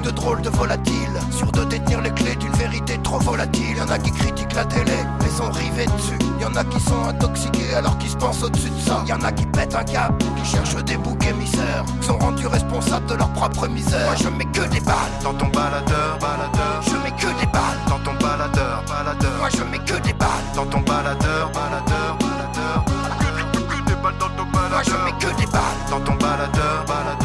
de 0.01 0.11
drôles 0.11 0.41
de 0.41 0.49
volatiles, 0.49 1.19
sûrs 1.31 1.51
de 1.51 1.63
détenir 1.65 2.01
les 2.01 2.11
clés 2.11 2.35
d'une 2.35 2.51
vérité 2.53 2.97
trop 3.03 3.19
volatile. 3.19 3.77
Y 3.77 3.81
en 3.81 3.89
a 3.89 3.97
qui 3.99 4.11
critiquent 4.11 4.53
la 4.53 4.65
télé, 4.65 4.97
mais 5.19 5.29
sont 5.29 5.51
rivés 5.51 5.85
dessus. 5.85 6.17
Y 6.39 6.45
en 6.45 6.55
a 6.55 6.63
qui 6.63 6.79
sont 6.79 7.03
intoxiqués 7.07 7.73
alors 7.75 7.97
qu'ils 7.97 8.09
se 8.09 8.17
pensent 8.17 8.43
au-dessus 8.43 8.69
de 8.69 8.79
ça. 8.79 9.03
Y 9.07 9.13
en 9.13 9.21
a 9.21 9.31
qui 9.31 9.45
pètent 9.45 9.75
un 9.75 9.83
cap, 9.83 10.13
qui 10.17 10.45
cherchent 10.45 10.83
des 10.83 10.97
boucs 10.97 11.25
émissaires, 11.25 11.83
qui 11.99 12.07
sont 12.07 12.17
rendus 12.17 12.47
responsables 12.47 13.05
de 13.07 13.15
leur 13.15 13.29
propre 13.33 13.67
misère. 13.67 14.05
Moi 14.05 14.15
je 14.15 14.29
mets 14.29 14.45
que 14.45 14.67
des 14.69 14.81
balles 14.81 15.15
dans 15.23 15.33
ton 15.33 15.47
baladeur, 15.47 16.17
baladeur. 16.19 16.81
Je 16.81 16.95
mets 17.03 17.15
que 17.17 17.39
des 17.39 17.51
balles 17.51 17.79
dans 17.87 17.99
ton 17.99 18.13
baladeur, 18.13 18.83
baladeur. 18.87 19.37
Moi 19.39 19.49
je 19.49 19.63
mets 19.63 19.85
que 19.85 19.99
des 20.01 20.13
balles 20.13 20.29
dans 20.55 20.65
ton 20.65 20.79
baladeur, 20.79 21.51
baladeur, 21.51 22.17
baladeur. 22.19 22.85
Que, 23.19 23.57
que, 23.57 23.63
que 23.63 23.89
des 23.89 23.95
balles 24.01 24.17
dans 24.19 24.29
ton 24.29 24.45
baladeur. 24.51 24.71
Moi 24.71 24.83
je 24.83 24.91
mets 25.05 25.17
que 25.19 25.37
des 25.39 25.47
balles 25.51 25.81
dans 25.89 25.99
ton 25.99 26.15
baladeur, 26.15 26.85
baladeur. 26.87 27.20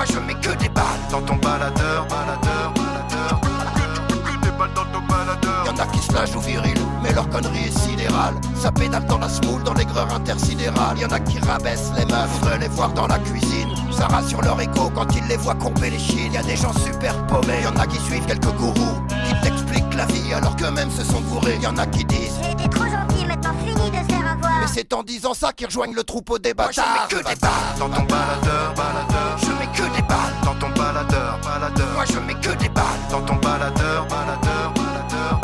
Moi 0.00 0.06
je 0.14 0.18
mets 0.20 0.40
que 0.40 0.56
des 0.56 0.70
balles 0.70 0.84
dans 1.10 1.20
ton 1.20 1.36
baladeur, 1.36 2.06
baladeur, 2.06 2.72
baladeur. 2.72 3.38
Que, 3.42 4.14
que, 4.14 4.18
que 4.18 4.44
des 4.46 4.50
balles 4.52 4.72
dans 4.74 4.86
ton 4.86 5.06
baladeur. 5.06 5.66
Y'en 5.66 5.76
a 5.76 5.86
qui 5.88 5.98
se 5.98 6.10
lâchent 6.14 6.34
au 6.34 6.40
viril, 6.40 6.78
mais 7.02 7.12
leur 7.12 7.28
connerie 7.28 7.66
est 7.66 7.78
sidérale. 7.78 8.32
Ça 8.56 8.72
pédale 8.72 9.04
dans 9.04 9.18
la 9.18 9.28
smoule, 9.28 9.62
dans 9.62 9.74
l'aigreur 9.74 10.10
intersidérale. 10.14 10.98
Y'en 10.98 11.10
a 11.10 11.20
qui 11.20 11.38
rabaissent 11.40 11.92
les 11.98 12.06
meufs, 12.06 12.30
voudraient 12.40 12.60
les 12.60 12.68
voir 12.68 12.94
dans 12.94 13.08
la 13.08 13.18
cuisine. 13.18 13.68
Ça 13.92 14.06
rassure 14.06 14.40
leur 14.40 14.58
écho 14.62 14.88
quand 14.94 15.14
ils 15.14 15.26
les 15.26 15.36
voient 15.36 15.54
courber 15.56 15.90
les 15.90 15.98
chines. 15.98 16.32
Y 16.32 16.38
a 16.38 16.42
des 16.44 16.56
gens 16.56 16.72
super 16.72 17.14
paumés, 17.26 17.60
y'en 17.62 17.78
a 17.78 17.86
qui 17.86 17.98
suivent 17.98 18.24
quelques 18.24 18.56
gourous, 18.56 19.02
qui 19.28 19.38
t'expliquent 19.42 19.94
la 19.94 20.06
vie 20.06 20.32
alors 20.32 20.56
qu'eux-mêmes 20.56 20.90
se 20.90 21.04
sont 21.04 21.20
gourés. 21.20 21.58
Y'en 21.60 21.76
a 21.76 21.84
qui 21.86 22.06
disent 22.06 22.40
T'es 22.56 22.68
trop 22.68 22.84
gentil, 22.86 23.26
maintenant 23.26 23.52
fini 23.66 23.90
de 23.90 23.96
se 23.98 24.14
faire 24.16 24.32
avoir. 24.32 24.60
mais 24.62 24.66
c'est 24.72 24.94
en 24.94 25.02
disant 25.02 25.34
ça 25.34 25.52
qu'ils 25.52 25.66
rejoignent 25.66 25.94
le 25.94 26.04
troupeau 26.04 26.38
des 26.38 26.54
bâtards. 26.54 26.86
Moi 26.86 27.06
je 27.10 27.16
mets 27.16 27.22
que 27.22 27.28
des 27.28 27.36
balles 27.38 27.50
dans 27.78 27.90
ton 27.90 28.02
baladeur, 28.04 28.74
baladeur. 28.74 29.36
Je 29.42 29.59
que 29.80 29.96
des 29.96 30.02
balles. 30.02 30.34
Dans 30.44 30.54
ton 30.54 30.68
baladeur, 30.70 31.38
baladeur. 31.44 31.88
Moi 31.94 32.04
je 32.04 32.18
mets 32.18 32.34
que 32.34 32.50
des 32.56 32.68
balles. 32.68 32.84
Dans 33.10 33.22
ton 33.22 33.36
baladeur, 33.36 34.06
baladeur, 34.06 34.72
baladeur. 34.74 35.40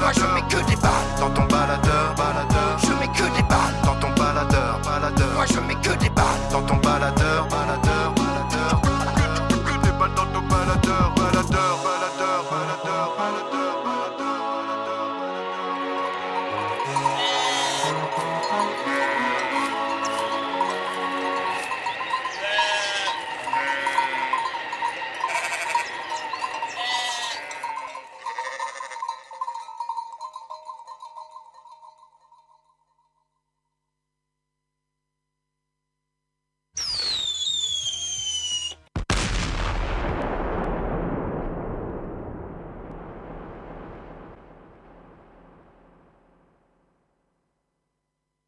Moi 0.00 0.12
je 0.12 0.34
mets 0.34 0.42
que 0.48 0.70
des 0.70 0.76
balles 0.76 1.53